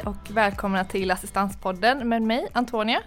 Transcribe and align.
Hej 0.00 0.06
och 0.06 0.30
välkomna 0.30 0.84
till 0.84 1.10
Assistanspodden 1.10 2.08
med 2.08 2.22
mig 2.22 2.46
Antonia. 2.52 3.02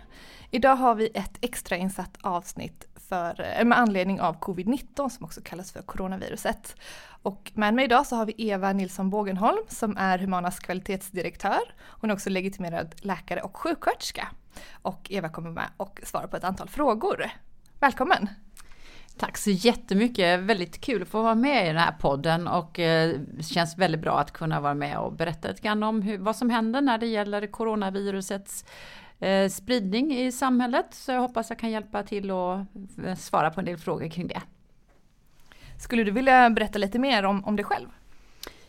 Idag 0.51 0.75
har 0.75 0.95
vi 0.95 1.09
ett 1.13 1.37
extrainsatt 1.41 2.17
avsnitt 2.21 2.87
för, 3.09 3.55
eh, 3.59 3.65
med 3.65 3.79
anledning 3.79 4.21
av 4.21 4.39
covid-19 4.39 5.09
som 5.09 5.25
också 5.25 5.41
kallas 5.43 5.71
för 5.71 5.81
coronaviruset. 5.81 6.75
Och 7.21 7.51
med 7.55 7.73
mig 7.73 7.85
idag 7.85 8.07
så 8.07 8.15
har 8.15 8.25
vi 8.25 8.33
Eva 8.37 8.73
Nilsson 8.73 9.09
Bågenholm 9.09 9.63
som 9.67 9.97
är 9.97 10.17
Humanas 10.17 10.59
kvalitetsdirektör. 10.59 11.73
Hon 11.79 12.09
är 12.09 12.13
också 12.13 12.29
legitimerad 12.29 12.95
läkare 12.97 13.41
och 13.41 13.57
sjuksköterska. 13.57 14.27
Och 14.81 15.11
Eva 15.11 15.29
kommer 15.29 15.51
med 15.51 15.69
och 15.77 15.99
svara 16.03 16.27
på 16.27 16.37
ett 16.37 16.43
antal 16.43 16.69
frågor. 16.69 17.29
Välkommen! 17.79 18.29
Tack 19.17 19.37
så 19.37 19.49
jättemycket, 19.49 20.39
väldigt 20.39 20.81
kul 20.81 21.01
att 21.01 21.07
få 21.07 21.21
vara 21.21 21.35
med 21.35 21.63
i 21.63 21.67
den 21.67 21.77
här 21.77 21.91
podden 21.91 22.47
och 22.47 22.79
eh, 22.79 23.19
känns 23.41 23.77
väldigt 23.77 24.01
bra 24.01 24.19
att 24.19 24.31
kunna 24.31 24.59
vara 24.59 24.73
med 24.73 24.97
och 24.97 25.13
berätta 25.13 25.47
lite 25.47 25.61
grann 25.61 25.83
om 25.83 26.01
hur, 26.01 26.17
vad 26.17 26.35
som 26.35 26.49
händer 26.49 26.81
när 26.81 26.97
det 26.97 27.05
gäller 27.07 27.47
coronavirusets 27.47 28.65
eh, 29.19 29.49
spridning 29.49 30.17
i 30.17 30.31
samhället. 30.31 30.85
Så 30.91 31.11
jag 31.11 31.19
hoppas 31.19 31.49
jag 31.49 31.59
kan 31.59 31.71
hjälpa 31.71 32.03
till 32.03 32.31
och 32.31 32.53
eh, 33.05 33.15
svara 33.17 33.51
på 33.51 33.59
en 33.59 33.65
del 33.65 33.77
frågor 33.77 34.09
kring 34.09 34.27
det. 34.27 34.41
Skulle 35.79 36.03
du 36.03 36.11
vilja 36.11 36.49
berätta 36.49 36.79
lite 36.79 36.99
mer 36.99 37.23
om, 37.25 37.45
om 37.45 37.55
dig 37.55 37.65
själv? 37.65 37.87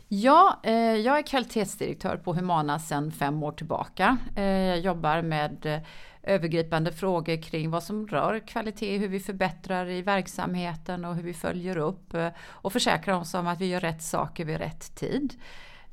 Ja, 0.08 0.60
jag 1.04 1.18
är 1.18 1.22
kvalitetsdirektör 1.22 2.16
på 2.16 2.34
Humana 2.34 2.78
sedan 2.78 3.12
fem 3.12 3.42
år 3.42 3.52
tillbaka. 3.52 4.16
Jag 4.36 4.80
jobbar 4.80 5.22
med 5.22 5.82
övergripande 6.26 6.92
frågor 6.92 7.42
kring 7.42 7.70
vad 7.70 7.82
som 7.82 8.06
rör 8.06 8.38
kvalitet, 8.38 8.98
hur 8.98 9.08
vi 9.08 9.20
förbättrar 9.20 9.86
i 9.86 10.02
verksamheten 10.02 11.04
och 11.04 11.14
hur 11.14 11.22
vi 11.22 11.34
följer 11.34 11.76
upp 11.76 12.14
eh, 12.14 12.28
och 12.48 12.72
försäkrar 12.72 13.20
oss 13.20 13.34
om 13.34 13.46
att 13.46 13.60
vi 13.60 13.66
gör 13.66 13.80
rätt 13.80 14.02
saker 14.02 14.44
vid 14.44 14.58
rätt 14.58 14.94
tid. 14.94 15.34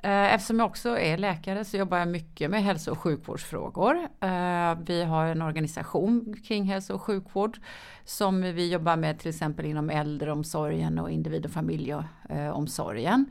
Eh, 0.03 0.33
eftersom 0.33 0.59
jag 0.59 0.65
också 0.65 0.97
är 0.99 1.17
läkare 1.17 1.65
så 1.65 1.77
jobbar 1.77 1.97
jag 1.97 2.07
mycket 2.07 2.51
med 2.51 2.63
hälso 2.63 2.91
och 2.91 2.99
sjukvårdsfrågor. 2.99 3.95
Eh, 4.19 4.77
vi 4.85 5.03
har 5.03 5.25
en 5.25 5.41
organisation 5.41 6.35
kring 6.47 6.63
hälso 6.63 6.93
och 6.93 7.01
sjukvård 7.01 7.59
som 8.05 8.41
vi 8.41 8.71
jobbar 8.71 8.95
med 8.95 9.19
till 9.19 9.29
exempel 9.29 9.65
inom 9.65 9.89
äldreomsorgen 9.89 10.99
och 10.99 11.11
individ 11.11 11.45
och 11.45 11.51
familjeomsorgen. 11.51 13.25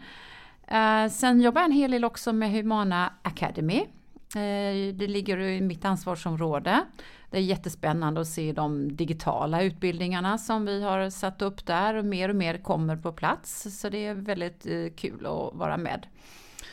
Sen 1.10 1.41
jobbar 1.41 1.60
jag 1.60 1.70
en 1.70 1.77
hel 1.77 1.91
del 1.91 2.05
också 2.05 2.32
med 2.32 2.50
Humana 2.53 3.12
Academy 3.22 3.86
Eh, 4.34 4.95
det 4.95 5.06
ligger 5.06 5.39
i 5.39 5.61
mitt 5.61 5.84
ansvarsområde. 5.84 6.84
Det 7.31 7.36
är 7.36 7.42
jättespännande 7.42 8.20
att 8.20 8.28
se 8.28 8.53
de 8.53 8.97
digitala 8.97 9.62
utbildningarna 9.62 10.39
som 10.39 10.67
vi 10.67 10.83
har 10.83 11.11
satt 11.11 11.42
upp 11.42 11.67
där 11.67 11.95
och 11.95 12.05
mer 12.05 12.28
och 12.28 12.37
mer 12.37 12.59
kommer 12.59 12.97
på 12.97 13.12
plats. 13.12 13.81
Så 13.81 13.89
det 13.89 14.06
är 14.06 14.14
väldigt 14.14 14.67
eh, 14.67 14.87
kul 14.97 15.27
att 15.27 15.55
vara 15.55 15.77
med 15.77 16.06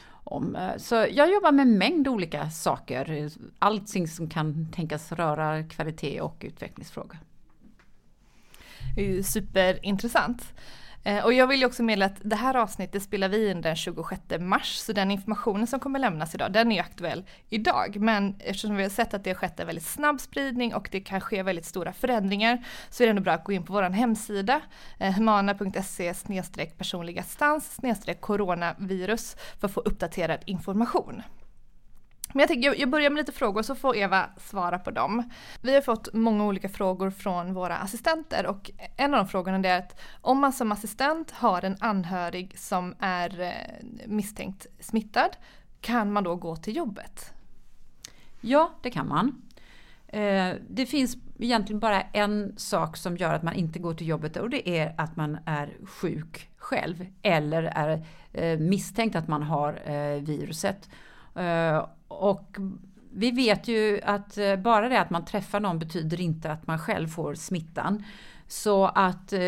om. 0.10 0.56
Eh, 0.56 0.78
så 0.78 0.96
jag 0.96 1.34
jobbar 1.34 1.52
med 1.52 1.68
en 1.68 1.78
mängd 1.78 2.08
olika 2.08 2.50
saker. 2.50 3.30
Allting 3.60 4.08
som 4.08 4.30
kan 4.30 4.72
tänkas 4.72 5.12
röra 5.12 5.64
kvalitet 5.64 6.22
och 6.22 6.44
utvecklingsfrågor. 6.48 7.18
Det 8.96 9.02
är 9.02 9.10
ju 9.10 9.24
superintressant. 9.24 10.54
Eh, 11.08 11.26
och 11.26 11.34
jag 11.34 11.48
vill 11.48 11.60
ju 11.60 11.66
också 11.66 11.84
meddela 11.84 12.06
att 12.06 12.20
det 12.22 12.36
här 12.36 12.56
avsnittet 12.56 13.04
spelar 13.04 13.30
vi 13.30 13.52
in 13.52 13.62
den 13.62 13.76
26 13.76 14.22
mars, 14.40 14.76
så 14.76 14.94
den 14.94 15.12
informationen 15.12 15.68
som 15.68 15.80
kommer 15.80 16.00
lämnas 16.00 16.36
idag, 16.36 16.52
den 16.52 16.72
är 16.72 16.82
aktuell 16.82 17.26
idag. 17.50 17.98
Men 18.00 18.36
eftersom 18.40 18.76
vi 18.76 18.84
har 18.84 18.90
sett 18.90 19.14
att 19.14 19.24
det 19.24 19.30
har 19.30 19.36
skett 19.36 19.60
en 19.60 19.68
väldigt 19.68 19.86
snabb 19.86 20.22
spridning 20.22 20.76
och 20.76 20.90
det 20.92 21.00
kan 21.00 21.22
ske 21.22 21.44
väldigt 21.44 21.66
stora 21.66 21.94
förändringar, 21.94 22.66
så 22.90 23.04
är 23.04 23.08
det 23.08 23.10
ändå 23.10 23.22
bra 23.22 23.34
att 23.34 23.44
gå 23.44 23.52
in 23.52 23.64
på 23.64 23.74
vår 23.74 23.82
hemsida, 23.82 24.62
eh, 25.00 25.14
humana.se 25.14 26.14
personlig 26.78 27.20
assistans 27.20 27.80
coronavirus, 28.20 29.36
för 29.60 29.68
att 29.68 29.74
få 29.74 29.80
uppdaterad 29.80 30.40
information. 30.46 31.22
Men 32.34 32.40
jag 32.40 32.48
tänker, 32.48 32.80
jag 32.80 32.90
börjar 32.90 33.10
med 33.10 33.18
lite 33.18 33.32
frågor 33.32 33.62
så 33.62 33.76
får 33.76 33.96
Eva 33.98 34.30
svara 34.38 34.80
på 34.80 34.92
dem. 34.92 35.30
Vi 35.62 35.74
har 35.74 35.82
fått 35.82 36.14
många 36.14 36.46
olika 36.46 36.70
frågor 36.70 37.10
från 37.10 37.54
våra 37.54 37.78
assistenter 37.78 38.46
och 38.46 38.72
en 38.98 39.14
av 39.14 39.18
de 39.18 39.28
frågorna 39.28 39.68
är 39.68 39.78
att 39.78 40.00
om 40.22 40.40
man 40.40 40.54
som 40.54 40.72
assistent 40.72 41.32
har 41.32 41.66
en 41.66 41.78
anhörig 41.80 42.60
som 42.60 42.96
är 43.00 43.42
eh, 43.42 43.86
misstänkt 44.08 44.68
smittad, 44.80 45.30
kan 45.82 46.12
man 46.12 46.24
då 46.24 46.36
gå 46.36 46.56
till 46.56 46.76
jobbet? 46.76 47.34
Ja, 48.42 48.72
det 48.82 48.92
kan 48.92 49.08
man. 49.08 49.42
Eh, 50.08 50.56
det 50.70 50.86
finns 50.86 51.18
egentligen 51.40 51.80
bara 51.80 52.02
en 52.02 52.54
sak 52.58 52.98
som 52.98 53.18
gör 53.18 53.34
att 53.34 53.44
man 53.44 53.54
inte 53.54 53.80
går 53.80 53.94
till 53.94 54.08
jobbet 54.08 54.38
och 54.38 54.50
det 54.50 54.70
är 54.70 54.94
att 54.98 55.16
man 55.16 55.38
är 55.46 55.78
sjuk 55.86 56.50
själv 56.58 57.06
eller 57.22 57.64
är 57.64 58.06
eh, 58.34 58.60
misstänkt 58.60 59.16
att 59.16 59.28
man 59.28 59.44
har 59.44 59.80
viruset. 60.20 60.90
Och 62.08 62.58
vi 63.14 63.32
vet 63.32 63.68
ju 63.68 64.02
att 64.04 64.38
eh, 64.38 64.56
bara 64.56 64.90
det 64.90 65.02
att 65.02 65.10
man 65.10 65.26
träffar 65.26 65.60
någon 65.60 65.80
betyder 65.80 66.22
inte 66.22 66.52
att 66.52 66.68
man 66.68 66.80
själv 66.80 67.08
får 67.08 67.36
smittan. 67.36 68.04
Så 68.48 68.86
att 68.86 69.34
eh, 69.34 69.42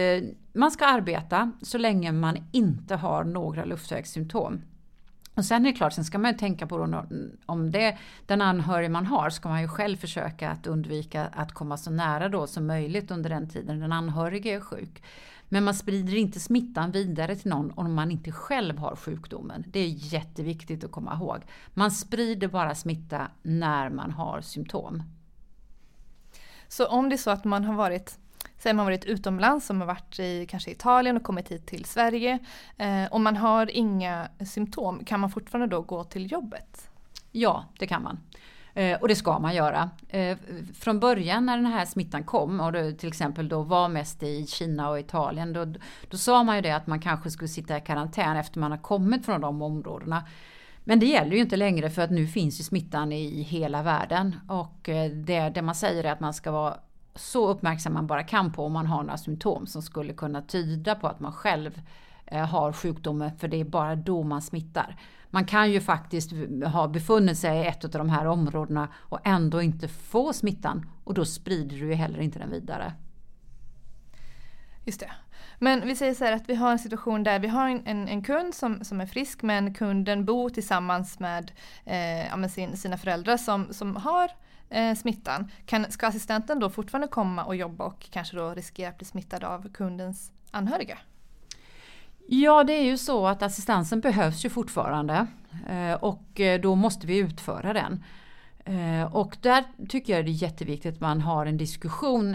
man 0.53 0.71
ska 0.71 0.85
arbeta 0.85 1.51
så 1.61 1.77
länge 1.77 2.11
man 2.11 2.37
inte 2.51 2.95
har 2.95 3.23
några 3.23 3.65
luftvägssymptom. 3.65 4.61
Och 5.39 5.45
sen 5.45 5.65
är 5.65 5.71
det 5.71 5.77
klart, 5.77 5.93
sen 5.93 6.05
ska 6.05 6.17
man 6.17 6.31
ju 6.31 6.37
tänka 6.37 6.67
på 6.67 6.77
då, 6.77 7.05
om 7.45 7.71
det 7.71 7.97
den 8.25 8.41
anhörig 8.41 8.91
man 8.91 9.05
har 9.05 9.29
ska 9.29 9.49
man 9.49 9.61
ju 9.61 9.67
själv 9.67 9.97
försöka 9.97 10.49
att 10.49 10.67
undvika 10.67 11.25
att 11.25 11.51
komma 11.51 11.77
så 11.77 11.91
nära 11.91 12.29
då 12.29 12.47
som 12.47 12.67
möjligt 12.67 13.11
under 13.11 13.29
den 13.29 13.49
tiden 13.49 13.79
den 13.79 13.91
anhörige 13.91 14.55
är 14.55 14.59
sjuk. 14.59 15.03
Men 15.49 15.63
man 15.63 15.73
sprider 15.73 16.15
inte 16.15 16.39
smittan 16.39 16.91
vidare 16.91 17.35
till 17.35 17.49
någon 17.49 17.71
om 17.71 17.93
man 17.93 18.11
inte 18.11 18.31
själv 18.31 18.77
har 18.77 18.95
sjukdomen. 18.95 19.63
Det 19.67 19.79
är 19.79 20.13
jätteviktigt 20.13 20.83
att 20.83 20.91
komma 20.91 21.13
ihåg. 21.13 21.37
Man 21.73 21.91
sprider 21.91 22.47
bara 22.47 22.75
smitta 22.75 23.31
när 23.41 23.89
man 23.89 24.11
har 24.11 24.41
symptom. 24.41 25.03
Så 26.67 26.87
om 26.87 27.09
det 27.09 27.15
är 27.15 27.17
så 27.17 27.31
att 27.31 27.45
man 27.45 27.63
har 27.63 27.73
varit 27.73 28.19
Säg 28.57 28.73
man 28.73 28.85
varit 28.85 29.05
utomlands, 29.05 29.65
som 29.65 29.79
har 29.79 29.87
varit 29.87 30.19
i 30.19 30.45
kanske 30.49 30.71
Italien 30.71 31.17
och 31.17 31.23
kommit 31.23 31.51
hit 31.51 31.67
till 31.67 31.85
Sverige. 31.85 32.39
Eh, 32.77 33.05
om 33.11 33.23
man 33.23 33.37
har 33.37 33.71
inga 33.71 34.29
symptom, 34.45 35.05
kan 35.05 35.19
man 35.19 35.31
fortfarande 35.31 35.75
då 35.75 35.81
gå 35.81 36.03
till 36.03 36.31
jobbet? 36.31 36.89
Ja, 37.31 37.65
det 37.79 37.87
kan 37.87 38.03
man. 38.03 38.19
Eh, 38.73 38.99
och 39.01 39.07
det 39.07 39.15
ska 39.15 39.39
man 39.39 39.55
göra. 39.55 39.89
Eh, 40.09 40.37
från 40.79 40.99
början 40.99 41.45
när 41.45 41.57
den 41.57 41.65
här 41.65 41.85
smittan 41.85 42.23
kom 42.23 42.59
och 42.59 42.71
det 42.71 42.93
till 42.93 43.09
exempel 43.09 43.49
då 43.49 43.61
var 43.61 43.89
mest 43.89 44.23
i 44.23 44.47
Kina 44.47 44.89
och 44.89 44.99
Italien. 44.99 45.53
Då, 45.53 45.65
då 46.09 46.17
sa 46.17 46.43
man 46.43 46.55
ju 46.55 46.61
det 46.61 46.71
att 46.71 46.87
man 46.87 46.99
kanske 46.99 47.31
skulle 47.31 47.47
sitta 47.47 47.77
i 47.77 47.81
karantän 47.81 48.37
efter 48.37 48.59
man 48.59 48.71
har 48.71 48.77
kommit 48.77 49.25
från 49.25 49.41
de 49.41 49.61
områdena. 49.61 50.23
Men 50.83 50.99
det 50.99 51.05
gäller 51.05 51.31
ju 51.31 51.39
inte 51.39 51.57
längre 51.57 51.89
för 51.89 52.01
att 52.01 52.11
nu 52.11 52.27
finns 52.27 52.59
ju 52.59 52.63
smittan 52.63 53.11
i 53.11 53.41
hela 53.41 53.83
världen. 53.83 54.35
Och 54.47 54.89
eh, 54.89 55.11
det, 55.11 55.49
det 55.49 55.61
man 55.61 55.75
säger 55.75 56.03
är 56.03 56.11
att 56.11 56.19
man 56.19 56.33
ska 56.33 56.51
vara 56.51 56.77
så 57.15 57.47
uppmärksam 57.47 57.93
man 57.93 58.07
bara 58.07 58.23
kan 58.23 58.51
på 58.51 58.65
om 58.65 58.71
man 58.71 58.87
har 58.87 59.03
några 59.03 59.17
symptom 59.17 59.67
som 59.67 59.81
skulle 59.81 60.13
kunna 60.13 60.41
tyda 60.41 60.95
på 60.95 61.07
att 61.07 61.19
man 61.19 61.33
själv 61.33 61.81
Eh, 62.31 62.45
har 62.45 62.73
sjukdomen. 62.73 63.37
För 63.37 63.47
det 63.47 63.57
är 63.57 63.63
bara 63.65 63.95
då 63.95 64.23
man 64.23 64.41
smittar 64.41 64.95
man 65.29 65.45
kan 65.45 65.71
ju 65.71 65.81
faktiskt 65.81 66.31
ha 66.65 66.87
befunnit 66.87 67.37
sig 67.37 67.59
i 67.59 67.67
ett 67.67 67.85
av 67.85 67.91
de 67.91 68.09
här 68.09 68.25
områdena 68.25 68.87
och 68.95 69.19
ändå 69.23 69.61
inte 69.61 69.87
få 69.87 70.33
smittan 70.33 70.89
och 71.03 71.13
då 71.13 71.25
sprider 71.25 71.77
du 71.77 71.87
ju 71.87 71.93
heller 71.93 72.19
inte 72.19 72.39
den 72.39 72.51
vidare. 72.51 72.93
Just 74.85 74.99
det. 74.99 75.11
Men 75.59 75.87
vi 75.87 75.95
säger 75.95 76.13
så 76.13 76.25
här 76.25 76.31
att 76.31 76.49
vi 76.49 76.55
har 76.55 76.71
en 76.71 76.79
situation 76.79 77.23
där 77.23 77.39
vi 77.39 77.47
har 77.47 77.69
en, 77.69 78.07
en 78.07 78.23
kund 78.23 78.55
som, 78.55 78.83
som 78.83 79.01
är 79.01 79.05
frisk 79.05 79.41
men 79.41 79.73
kunden 79.73 80.25
bor 80.25 80.49
tillsammans 80.49 81.19
med, 81.19 81.51
eh, 81.85 82.37
med 82.37 82.51
sin, 82.51 82.77
sina 82.77 82.97
föräldrar 82.97 83.37
som, 83.37 83.73
som 83.73 83.95
har 83.95 84.31
eh, 84.69 84.95
smittan. 84.95 85.51
Kan, 85.65 85.91
ska 85.91 86.07
assistenten 86.07 86.59
då 86.59 86.69
fortfarande 86.69 87.07
komma 87.07 87.43
och 87.43 87.55
jobba 87.55 87.85
och 87.85 88.09
kanske 88.11 88.35
då 88.35 88.53
riskera 88.53 88.89
att 88.89 88.97
bli 88.97 89.05
smittad 89.05 89.43
av 89.43 89.69
kundens 89.73 90.31
anhöriga? 90.51 90.97
Ja, 92.31 92.63
det 92.63 92.73
är 92.73 92.83
ju 92.83 92.97
så 92.97 93.27
att 93.27 93.43
assistansen 93.43 93.99
behövs 93.99 94.45
ju 94.45 94.49
fortfarande 94.49 95.27
eh, 95.69 95.93
och 95.93 96.39
eh, 96.39 96.61
då 96.61 96.75
måste 96.75 97.07
vi 97.07 97.17
utföra 97.17 97.73
den. 97.73 98.03
Eh, 98.65 99.15
och 99.15 99.37
där 99.41 99.63
tycker 99.89 100.15
jag 100.15 100.25
det 100.25 100.31
är 100.31 100.43
jätteviktigt 100.43 100.93
att 100.93 101.01
man 101.01 101.21
har 101.21 101.45
en 101.45 101.57
diskussion 101.57 102.31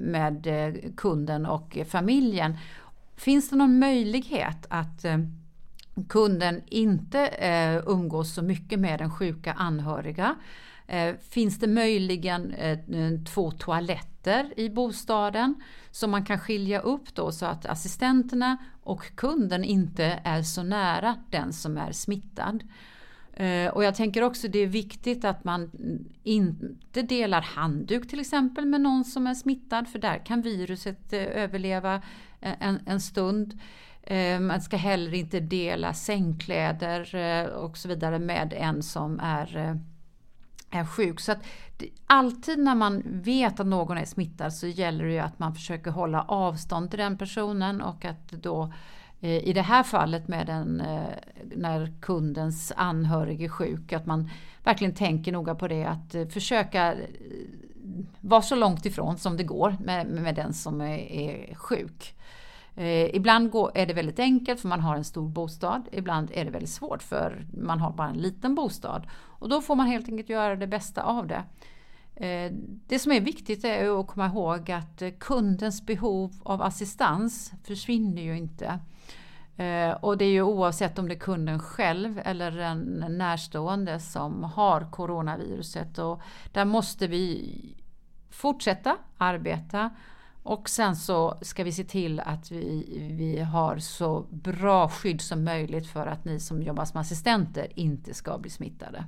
med 0.00 0.46
kunden 0.96 1.46
och 1.46 1.78
familjen. 1.88 2.56
Finns 3.16 3.50
det 3.50 3.56
någon 3.56 3.78
möjlighet 3.78 4.66
att 4.70 5.04
kunden 6.08 6.62
inte 6.66 7.30
umgås 7.86 8.34
så 8.34 8.42
mycket 8.42 8.80
med 8.80 8.98
den 8.98 9.10
sjuka 9.10 9.52
anhöriga? 9.52 10.34
Finns 11.30 11.58
det 11.58 11.66
möjligen 11.66 12.54
två 13.34 13.50
toaletter 13.50 14.52
i 14.56 14.70
bostaden 14.70 15.54
som 15.90 16.10
man 16.10 16.24
kan 16.24 16.38
skilja 16.38 16.80
upp 16.80 17.14
då 17.14 17.32
så 17.32 17.46
att 17.46 17.66
assistenterna 17.66 18.56
och 18.88 19.16
kunden 19.16 19.64
inte 19.64 20.20
är 20.24 20.42
så 20.42 20.62
nära 20.62 21.16
den 21.30 21.52
som 21.52 21.78
är 21.78 21.92
smittad. 21.92 22.64
Eh, 23.34 23.70
och 23.70 23.84
jag 23.84 23.94
tänker 23.94 24.22
också 24.22 24.48
det 24.48 24.58
är 24.58 24.66
viktigt 24.66 25.24
att 25.24 25.44
man 25.44 25.70
inte 26.22 27.02
delar 27.02 27.42
handduk 27.42 28.08
till 28.08 28.20
exempel 28.20 28.66
med 28.66 28.80
någon 28.80 29.04
som 29.04 29.26
är 29.26 29.34
smittad 29.34 29.88
för 29.88 29.98
där 29.98 30.18
kan 30.26 30.42
viruset 30.42 31.12
eh, 31.12 31.22
överleva 31.22 31.94
eh, 32.40 32.54
en, 32.60 32.80
en 32.86 33.00
stund. 33.00 33.58
Man 34.40 34.60
ska 34.60 34.76
heller 34.76 35.14
inte 35.14 35.40
dela 35.40 35.94
sängkläder 35.94 37.16
och 37.54 37.78
så 37.78 37.88
vidare 37.88 38.18
med 38.18 38.54
en 38.56 38.82
som 38.82 39.20
är, 39.20 39.78
är 40.70 40.84
sjuk. 40.84 41.20
Så 41.20 41.32
att 41.32 41.38
alltid 42.06 42.58
när 42.58 42.74
man 42.74 43.02
vet 43.04 43.60
att 43.60 43.66
någon 43.66 43.98
är 43.98 44.04
smittad 44.04 44.52
så 44.52 44.66
gäller 44.66 45.04
det 45.04 45.12
ju 45.12 45.18
att 45.18 45.38
man 45.38 45.54
försöker 45.54 45.90
hålla 45.90 46.22
avstånd 46.22 46.90
till 46.90 46.98
den 46.98 47.18
personen 47.18 47.80
och 47.80 48.04
att 48.04 48.28
då 48.28 48.72
eh, 49.20 49.48
i 49.48 49.52
det 49.52 49.62
här 49.62 49.82
fallet 49.82 50.28
med 50.28 50.46
den, 50.46 50.80
eh, 50.80 51.02
när 51.56 51.92
kundens 52.00 52.72
anhörig 52.76 53.42
är 53.42 53.48
sjuk, 53.48 53.92
att 53.92 54.06
man 54.06 54.30
verkligen 54.64 54.94
tänker 54.94 55.32
noga 55.32 55.54
på 55.54 55.68
det, 55.68 55.84
att 55.84 56.14
eh, 56.14 56.26
försöka 56.26 56.96
vara 58.20 58.42
så 58.42 58.54
långt 58.54 58.86
ifrån 58.86 59.18
som 59.18 59.36
det 59.36 59.44
går 59.44 59.76
med, 59.84 60.06
med 60.06 60.34
den 60.34 60.54
som 60.54 60.80
är, 60.80 60.98
är 60.98 61.54
sjuk. 61.54 62.14
Eh, 62.78 63.16
ibland 63.16 63.50
går, 63.50 63.72
är 63.74 63.86
det 63.86 63.94
väldigt 63.94 64.18
enkelt 64.18 64.60
för 64.60 64.68
man 64.68 64.80
har 64.80 64.96
en 64.96 65.04
stor 65.04 65.28
bostad. 65.28 65.88
Ibland 65.92 66.30
är 66.34 66.44
det 66.44 66.50
väldigt 66.50 66.70
svårt 66.70 67.02
för 67.02 67.46
man 67.52 67.80
har 67.80 67.92
bara 67.92 68.08
en 68.08 68.18
liten 68.18 68.54
bostad. 68.54 69.06
Och 69.12 69.48
då 69.48 69.60
får 69.60 69.76
man 69.76 69.86
helt 69.86 70.08
enkelt 70.08 70.28
göra 70.28 70.56
det 70.56 70.66
bästa 70.66 71.02
av 71.02 71.26
det. 71.26 71.42
Eh, 72.26 72.52
det 72.86 72.98
som 72.98 73.12
är 73.12 73.20
viktigt 73.20 73.64
är 73.64 74.00
att 74.00 74.06
komma 74.06 74.26
ihåg 74.26 74.70
att 74.70 75.02
eh, 75.02 75.10
kundens 75.18 75.86
behov 75.86 76.32
av 76.42 76.62
assistans 76.62 77.52
försvinner 77.64 78.22
ju 78.22 78.36
inte. 78.36 78.78
Eh, 79.56 79.90
och 79.90 80.18
det 80.18 80.24
är 80.24 80.32
ju 80.32 80.42
oavsett 80.42 80.98
om 80.98 81.08
det 81.08 81.14
är 81.14 81.18
kunden 81.18 81.58
själv 81.58 82.20
eller 82.24 82.58
en 82.58 83.04
närstående 83.08 84.00
som 84.00 84.44
har 84.44 84.90
coronaviruset. 84.90 85.98
Och 85.98 86.20
där 86.52 86.64
måste 86.64 87.06
vi 87.06 87.54
fortsätta 88.30 88.96
arbeta 89.16 89.90
och 90.48 90.68
sen 90.68 90.96
så 90.96 91.38
ska 91.42 91.64
vi 91.64 91.72
se 91.72 91.84
till 91.84 92.20
att 92.20 92.50
vi, 92.50 92.98
vi 93.12 93.40
har 93.40 93.78
så 93.78 94.26
bra 94.30 94.88
skydd 94.88 95.20
som 95.20 95.44
möjligt 95.44 95.86
för 95.86 96.06
att 96.06 96.24
ni 96.24 96.40
som 96.40 96.62
jobbar 96.62 96.84
som 96.84 97.00
assistenter 97.00 97.78
inte 97.78 98.14
ska 98.14 98.38
bli 98.38 98.50
smittade. 98.50 99.04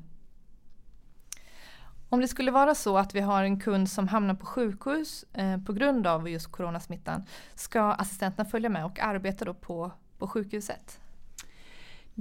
Om 2.08 2.20
det 2.20 2.28
skulle 2.28 2.50
vara 2.50 2.74
så 2.74 2.98
att 2.98 3.14
vi 3.14 3.20
har 3.20 3.44
en 3.44 3.60
kund 3.60 3.90
som 3.90 4.08
hamnar 4.08 4.34
på 4.34 4.46
sjukhus 4.46 5.24
eh, 5.32 5.60
på 5.60 5.72
grund 5.72 6.06
av 6.06 6.28
just 6.28 6.52
coronasmittan, 6.52 7.24
ska 7.54 7.82
assistenterna 7.82 8.48
följa 8.48 8.68
med 8.68 8.84
och 8.84 9.00
arbeta 9.00 9.44
då 9.44 9.54
på, 9.54 9.90
på 10.18 10.26
sjukhuset? 10.26 11.00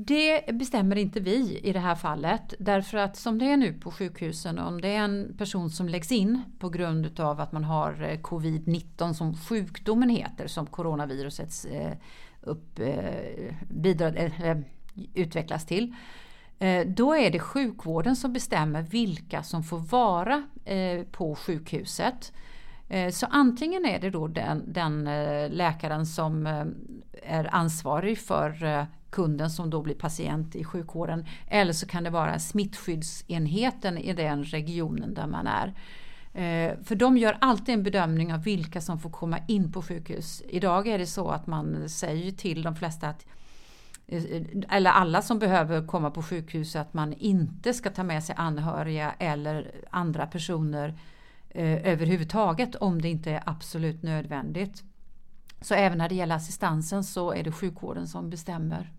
Det 0.06 0.56
bestämmer 0.56 0.96
inte 0.96 1.19
vi 1.19 1.60
i 1.63 1.74
det 1.74 1.80
här 1.80 1.96
fallet 1.96 2.54
därför 2.60 2.98
att 2.98 3.16
som 3.16 3.40
det 3.40 3.46
är 3.46 3.57
nu 3.57 3.74
på 3.74 3.92
sjukhusen 3.92 4.60
om 4.60 4.81
det 4.81 4.88
är 4.88 5.00
en 5.00 5.36
person 5.38 5.69
som 5.69 5.90
läggs 5.90 6.12
in 6.12 6.44
på 6.60 6.69
grund 6.69 7.19
av 7.19 7.40
att 7.40 7.51
man 7.51 7.63
har 7.63 7.92
eh, 8.01 8.19
covid-19 8.19 9.13
som 9.13 9.38
sjukdomen 9.38 10.10
heter 10.10 10.48
som 10.48 10.66
coronaviruset 10.66 11.66
eh, 11.72 11.92
upp, 12.42 12.80
eh, 12.80 13.54
bidrar, 13.69 14.63
utvecklas 15.13 15.66
till. 15.66 15.96
Då 16.86 17.16
är 17.16 17.31
det 17.31 17.40
sjukvården 17.40 18.16
som 18.16 18.34
bestämmer 18.34 18.81
vilka 18.81 19.44
som 19.44 19.63
får 19.63 19.80
vara 19.80 20.44
på 21.12 21.36
sjukhuset. 21.36 22.34
Så 23.12 23.25
antingen 23.30 23.86
är 23.86 24.00
det 24.00 24.10
då 24.10 24.28
den, 24.28 24.74
den 24.74 25.04
läkaren 25.51 26.06
som 26.06 26.48
är 27.24 27.56
ansvarig 27.56 28.19
för 28.19 28.88
kunden 29.09 29.50
som 29.50 29.69
då 29.69 29.81
blir 29.81 29.95
patient 29.95 30.56
i 30.56 30.63
sjukvården. 30.63 31.25
Eller 31.47 31.73
så 31.73 31.88
kan 31.88 32.03
det 32.03 32.09
vara 32.09 32.39
smittskyddsenheten 32.39 33.97
i 33.97 34.13
den 34.13 34.44
regionen 34.44 35.13
där 35.13 35.27
man 35.27 35.47
är. 35.47 35.73
Eh, 36.33 36.77
för 36.83 36.95
de 36.95 37.17
gör 37.17 37.38
alltid 37.41 37.75
en 37.75 37.83
bedömning 37.83 38.33
av 38.33 38.44
vilka 38.44 38.81
som 38.81 39.00
får 39.00 39.09
komma 39.09 39.39
in 39.47 39.71
på 39.71 39.81
sjukhus. 39.81 40.44
Idag 40.50 40.88
är 40.88 40.97
det 40.97 41.06
så 41.06 41.29
att 41.29 41.47
man 41.47 41.89
säger 41.89 42.31
till 42.31 42.63
de 42.63 42.75
flesta 42.75 43.07
att 43.07 43.25
eh, 44.07 44.41
eller 44.69 44.91
alla 44.91 45.21
som 45.21 45.39
behöver 45.39 45.88
komma 45.88 46.12
på 46.12 46.23
sjukhus 46.23 46.75
att 46.75 46.94
man 46.94 47.13
inte 47.13 47.73
ska 47.73 47.89
ta 47.89 48.03
med 48.03 48.23
sig 48.23 48.35
anhöriga 48.38 49.15
eller 49.19 49.71
andra 49.89 50.25
personer 50.27 51.00
eh, 51.50 51.91
överhuvudtaget 51.91 52.75
om 52.75 53.01
det 53.01 53.09
inte 53.09 53.31
är 53.31 53.44
absolut 53.45 54.03
nödvändigt. 54.03 54.83
Så 55.62 55.73
även 55.73 55.97
när 55.97 56.09
det 56.09 56.15
gäller 56.15 56.35
assistansen 56.35 57.03
så 57.03 57.31
är 57.31 57.44
det 57.44 57.51
sjukvården 57.51 58.07
som 58.07 58.29
bestämmer. 58.29 58.91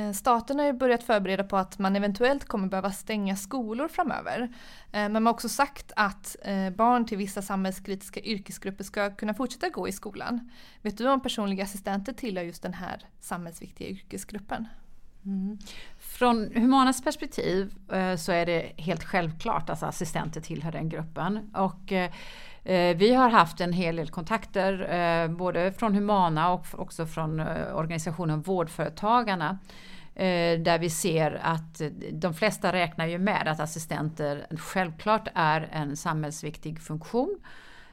Eh, 0.00 0.12
staten 0.12 0.58
har 0.58 0.66
ju 0.66 0.72
börjat 0.72 1.02
förbereda 1.02 1.44
på 1.44 1.56
att 1.56 1.78
man 1.78 1.96
eventuellt 1.96 2.44
kommer 2.44 2.68
behöva 2.68 2.92
stänga 2.92 3.36
skolor 3.36 3.88
framöver. 3.88 4.40
Eh, 4.40 4.48
men 4.92 5.12
man 5.12 5.26
har 5.26 5.32
också 5.32 5.48
sagt 5.48 5.92
att 5.96 6.36
eh, 6.42 6.70
barn 6.70 7.06
till 7.06 7.18
vissa 7.18 7.42
samhällskritiska 7.42 8.20
yrkesgrupper 8.20 8.84
ska 8.84 9.10
kunna 9.10 9.34
fortsätta 9.34 9.68
gå 9.68 9.88
i 9.88 9.92
skolan. 9.92 10.50
Vet 10.82 10.98
du 10.98 11.08
om 11.08 11.20
personliga 11.20 11.64
assistenter 11.64 12.12
tillhör 12.12 12.44
just 12.44 12.62
den 12.62 12.74
här 12.74 13.04
samhällsviktiga 13.20 13.88
yrkesgruppen? 13.88 14.68
Mm. 15.24 15.58
Från 15.98 16.52
Humanas 16.54 17.02
perspektiv 17.02 17.74
så 18.18 18.32
är 18.32 18.46
det 18.46 18.72
helt 18.76 19.04
självklart 19.04 19.70
att 19.70 19.82
assistenter 19.82 20.40
tillhör 20.40 20.72
den 20.72 20.88
gruppen. 20.88 21.54
Och 21.54 21.92
Eh, 22.64 22.96
vi 22.96 23.14
har 23.14 23.28
haft 23.28 23.60
en 23.60 23.72
hel 23.72 23.96
del 23.96 24.10
kontakter 24.10 24.94
eh, 24.94 25.28
både 25.28 25.72
från 25.72 25.94
Humana 25.94 26.52
och 26.52 26.66
också 26.72 27.06
från 27.06 27.40
eh, 27.40 27.76
organisationen 27.76 28.42
Vårdföretagarna 28.42 29.58
där 30.58 30.78
vi 30.78 30.90
ser 30.90 31.40
att 31.42 31.82
de 32.12 32.34
flesta 32.34 32.72
räknar 32.72 33.06
ju 33.06 33.18
med 33.18 33.48
att 33.48 33.60
assistenter 33.60 34.46
självklart 34.58 35.28
är 35.34 35.68
en 35.72 35.96
samhällsviktig 35.96 36.80
funktion. 36.80 37.38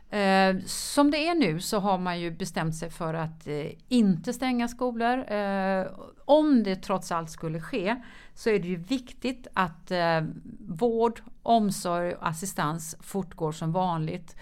Eh, 0.09 0.56
som 0.65 1.12
det 1.12 1.27
är 1.27 1.36
nu 1.36 1.59
så 1.59 1.80
har 1.80 1.98
man 1.98 2.19
ju 2.19 2.31
bestämt 2.31 2.75
sig 2.75 2.89
för 2.89 3.13
att 3.13 3.48
eh, 3.48 3.68
inte 3.88 4.33
stänga 4.33 4.68
skolor. 4.68 5.31
Eh, 5.31 5.88
om 6.25 6.63
det 6.63 6.75
trots 6.75 7.12
allt 7.12 7.30
skulle 7.30 7.62
ske 7.62 7.95
så 8.33 8.50
är 8.50 8.59
det 8.59 8.68
ju 8.68 8.75
viktigt 8.75 9.48
att 9.54 9.92
eh, 9.92 10.21
vård, 10.68 11.21
omsorg 11.44 12.13
och 12.13 12.27
assistans 12.27 12.95
fortgår 13.00 13.51
som 13.51 13.71
vanligt. 13.71 14.36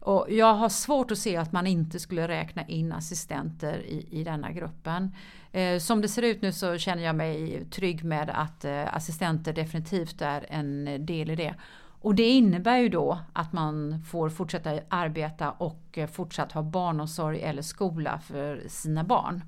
Och 0.00 0.26
jag 0.30 0.54
har 0.54 0.68
svårt 0.68 1.10
att 1.10 1.18
se 1.18 1.36
att 1.36 1.52
man 1.52 1.66
inte 1.66 1.98
skulle 1.98 2.28
räkna 2.28 2.66
in 2.66 2.92
assistenter 2.92 3.78
i, 3.86 4.06
i 4.10 4.24
denna 4.24 4.52
gruppen. 4.52 5.14
Eh, 5.52 5.78
som 5.78 6.00
det 6.00 6.08
ser 6.08 6.22
ut 6.22 6.42
nu 6.42 6.52
så 6.52 6.78
känner 6.78 7.02
jag 7.02 7.16
mig 7.16 7.64
trygg 7.70 8.04
med 8.04 8.30
att 8.30 8.64
eh, 8.64 8.96
assistenter 8.96 9.52
definitivt 9.52 10.22
är 10.22 10.46
en 10.48 11.06
del 11.06 11.30
i 11.30 11.36
det. 11.36 11.54
Och 12.02 12.14
det 12.14 12.28
innebär 12.28 12.78
ju 12.78 12.88
då 12.88 13.18
att 13.32 13.52
man 13.52 14.02
får 14.04 14.28
fortsätta 14.28 14.80
arbeta 14.88 15.50
och 15.50 15.82
eh, 15.92 16.06
fortsatt 16.06 16.52
ha 16.52 16.62
barnomsorg 16.62 17.40
eller 17.40 17.62
skola 17.62 18.20
för 18.20 18.62
sina 18.68 19.04
barn. 19.04 19.44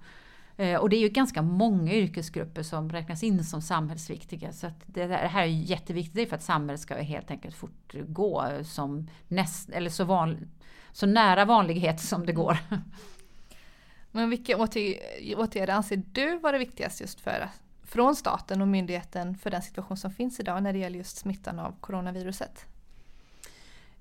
Eh, 0.56 0.80
och 0.80 0.88
det 0.88 0.96
är 0.96 1.00
ju 1.00 1.08
ganska 1.08 1.42
många 1.42 1.92
yrkesgrupper 1.92 2.62
som 2.62 2.92
räknas 2.92 3.22
in 3.22 3.44
som 3.44 3.62
samhällsviktiga. 3.62 4.52
Så 4.52 4.70
det 4.86 5.06
här 5.06 5.42
är 5.42 5.46
jätteviktigt 5.46 6.28
för 6.28 6.36
att 6.36 6.42
samhället 6.42 6.80
ska 6.80 6.94
helt 6.94 7.30
enkelt 7.30 7.54
fortgå 7.54 8.50
som 8.64 9.10
näst, 9.28 9.70
eller 9.70 9.90
så, 9.90 10.04
van, 10.04 10.50
så 10.92 11.06
nära 11.06 11.44
vanlighet 11.44 12.00
som 12.00 12.26
det 12.26 12.32
går. 12.32 12.58
Mm. 12.70 12.82
Men 14.10 14.30
vilka 14.30 14.56
åtgärder 15.36 15.68
anser 15.68 16.02
du 16.12 16.38
vara 16.38 16.58
viktigast 16.58 17.00
just 17.00 17.20
för 17.20 17.48
från 17.94 18.16
staten 18.16 18.62
och 18.62 18.68
myndigheten 18.68 19.34
för 19.34 19.50
den 19.50 19.62
situation 19.62 19.96
som 19.96 20.10
finns 20.10 20.40
idag 20.40 20.62
när 20.62 20.72
det 20.72 20.78
gäller 20.78 20.98
just 20.98 21.16
smittan 21.16 21.58
av 21.58 21.74
coronaviruset? 21.80 22.66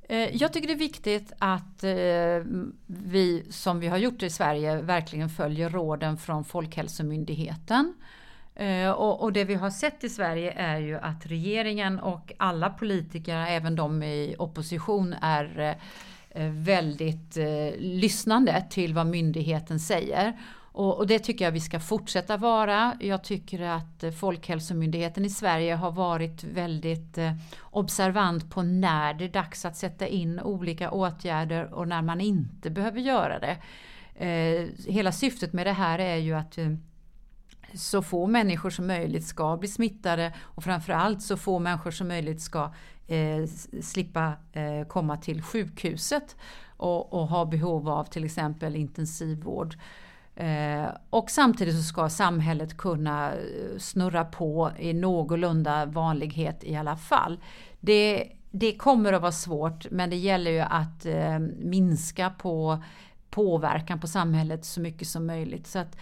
Eh, 0.03 0.35
jag 0.35 0.53
tycker 0.53 0.67
det 0.67 0.73
är 0.73 0.77
viktigt 0.77 1.33
att 1.39 1.83
eh, 1.83 1.93
vi, 2.85 3.45
som 3.49 3.79
vi 3.79 3.87
har 3.87 3.97
gjort 3.97 4.23
i 4.23 4.29
Sverige, 4.29 4.81
verkligen 4.81 5.29
följer 5.29 5.69
råden 5.69 6.17
från 6.17 6.45
Folkhälsomyndigheten. 6.45 7.93
Eh, 8.55 8.91
och, 8.91 9.33
det 9.33 9.43
vi 9.43 9.55
har 9.55 9.69
sett 9.69 10.03
i 10.03 10.09
Sverige 10.09 10.51
är 10.51 10.77
ju 10.77 10.97
att 10.97 11.25
regeringen 11.25 11.99
och 11.99 12.33
alla 12.37 12.69
politiker, 12.69 13.37
även 13.37 13.75
de 13.75 14.03
i 14.03 14.35
opposition, 14.39 15.15
är 15.21 15.75
väldigt 16.49 17.37
lyssnande 17.77 18.65
till 18.69 18.93
vad 18.93 19.07
myndigheten 19.07 19.79
säger. 19.79 20.37
Och, 20.73 20.97
och, 20.97 21.07
det 21.07 21.19
tycker 21.19 21.45
jag 21.45 21.51
vi 21.51 21.59
ska 21.59 21.79
fortsätta 21.79 22.37
vara. 22.37 22.97
Jag 22.99 23.23
tycker 23.23 23.61
att 23.61 24.03
eh, 24.03 24.11
Folkhälsomyndigheten 24.11 25.25
i 25.25 25.29
Sverige 25.29 25.75
har 25.75 25.91
varit 25.91 26.43
väldigt 26.43 27.17
eh, 27.17 27.33
observant 27.61 28.49
på 28.49 28.61
när 28.61 29.13
det 29.13 29.25
är 29.25 29.29
dags 29.29 29.65
att 29.65 29.77
sätta 29.77 30.07
in 30.07 30.39
olika 30.39 30.91
åtgärder 30.91 31.73
och 31.73 31.87
när 31.87 32.01
man 32.01 32.21
inte 32.21 32.69
behöver 32.69 32.99
göra 32.99 33.39
det. 33.39 33.57
Eh, 34.25 34.67
hela 34.93 35.11
syftet 35.11 35.53
med 35.53 35.67
det 35.67 35.73
här 35.73 35.99
är 35.99 36.15
ju 36.15 36.33
att 36.33 36.57
så 37.73 38.01
få 38.01 38.27
människor 38.27 38.69
som 38.69 38.87
möjligt 38.87 39.25
ska 39.25 39.57
bli 39.57 39.67
smittade 39.67 40.33
och 40.41 40.63
framförallt 40.63 41.21
så 41.21 41.37
få 41.37 41.59
människor 41.59 41.91
som 41.91 42.07
möjligt 42.07 42.41
ska 42.41 42.73
eh, 43.07 43.45
slippa 43.81 44.33
eh, 44.53 44.87
komma 44.87 45.17
till 45.17 45.41
sjukhuset 45.41 46.35
och, 46.77 47.13
och, 47.13 47.27
ha 47.27 47.45
behov 47.45 47.89
av 47.89 48.03
till 48.03 48.23
exempel 48.23 48.75
intensivvård. 48.75 49.75
Eh, 50.35 50.85
och 51.09 51.29
samtidigt 51.29 51.75
så 51.75 51.83
ska 51.83 52.09
samhället 52.09 52.77
kunna 52.77 53.33
eh, 53.33 53.77
snurra 53.77 54.25
på 54.25 54.71
i 54.79 54.93
någorlunda 54.93 55.85
vanlighet 55.85 56.63
i 56.63 56.75
alla 56.75 56.97
fall. 56.97 57.39
Det, 57.79 58.31
det 58.51 58.75
kommer 58.75 59.13
att 59.13 59.21
vara 59.21 59.31
svårt 59.31 59.91
men 59.91 60.09
det 60.09 60.15
gäller 60.15 60.51
ju 60.51 60.59
att 60.59 61.05
eh, 61.05 61.39
minska 61.59 62.29
på 62.29 62.83
påverkan 63.29 63.99
på 63.99 64.07
samhället 64.07 64.65
så 64.65 64.81
mycket 64.81 65.07
som 65.07 65.25
möjligt. 65.25 65.67
Så 65.67 65.79
att, 65.79 65.97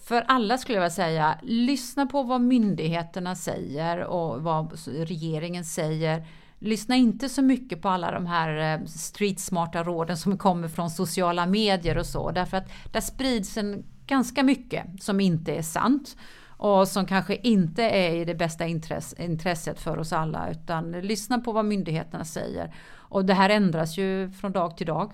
för 0.00 0.24
alla 0.28 0.58
skulle 0.58 0.76
jag 0.76 0.82
vilja 0.82 0.94
säga, 0.94 1.38
lyssna 1.42 2.06
på 2.06 2.22
vad 2.22 2.40
myndigheterna 2.40 3.34
säger 3.34 4.04
och 4.04 4.42
vad 4.42 4.78
regeringen 4.86 5.64
säger. 5.64 6.26
Lyssna 6.64 6.96
inte 6.96 7.28
så 7.28 7.42
mycket 7.42 7.82
på 7.82 7.88
alla 7.88 8.10
de 8.10 8.26
här 8.26 8.80
eh, 8.80 8.86
streetsmarta 8.86 9.82
råden 9.82 10.16
som 10.16 10.38
kommer 10.38 10.68
från 10.68 10.90
sociala 10.90 11.46
medier 11.46 11.98
och 11.98 12.06
så, 12.06 12.30
därför 12.30 12.56
att 12.56 12.72
där 12.92 13.00
sprids 13.00 13.56
en 13.56 13.84
ganska 14.06 14.42
mycket 14.42 15.02
som 15.02 15.20
inte 15.20 15.54
är 15.54 15.62
sant 15.62 16.16
och 16.56 16.88
som 16.88 17.06
kanske 17.06 17.36
inte 17.36 17.82
är 17.82 18.14
i 18.14 18.24
det 18.24 18.34
bästa 18.34 18.66
intresset 19.18 19.80
för 19.80 19.98
oss 19.98 20.12
alla 20.12 20.50
utan 20.50 20.92
lyssna 20.92 21.38
på 21.38 21.52
vad 21.52 21.64
myndigheterna 21.64 22.24
säger. 22.24 22.74
Och 22.94 23.24
det 23.24 23.34
här 23.34 23.50
ändras 23.50 23.98
ju 23.98 24.30
från 24.30 24.52
dag 24.52 24.76
till 24.76 24.86
dag. 24.86 25.12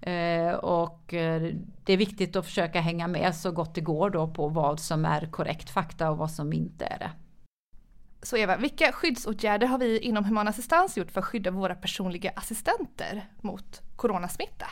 Eh, 0.00 0.54
och 0.54 1.14
eh, 1.14 1.52
det 1.84 1.92
är 1.92 1.96
viktigt 1.96 2.36
att 2.36 2.46
försöka 2.46 2.80
hänga 2.80 3.08
med 3.08 3.34
så 3.34 3.52
gott 3.52 3.74
det 3.74 3.80
går 3.80 4.10
då 4.10 4.28
på 4.28 4.48
vad 4.48 4.80
som 4.80 5.04
är 5.04 5.26
korrekt 5.26 5.70
fakta 5.70 6.10
och 6.10 6.18
vad 6.18 6.30
som 6.30 6.52
inte 6.52 6.84
är 6.84 6.98
det. 6.98 7.10
Så 8.22 8.36
Eva, 8.36 8.56
vilka 8.56 8.92
skyddsåtgärder 8.92 9.66
har 9.66 9.78
vi 9.78 9.98
inom 9.98 10.24
Human 10.24 10.48
Assistans 10.48 10.96
gjort 10.96 11.10
för 11.10 11.20
att 11.20 11.26
skydda 11.26 11.50
våra 11.50 11.74
personliga 11.74 12.32
assistenter 12.36 13.28
mot 13.40 13.80
coronasmitta? 13.96 14.66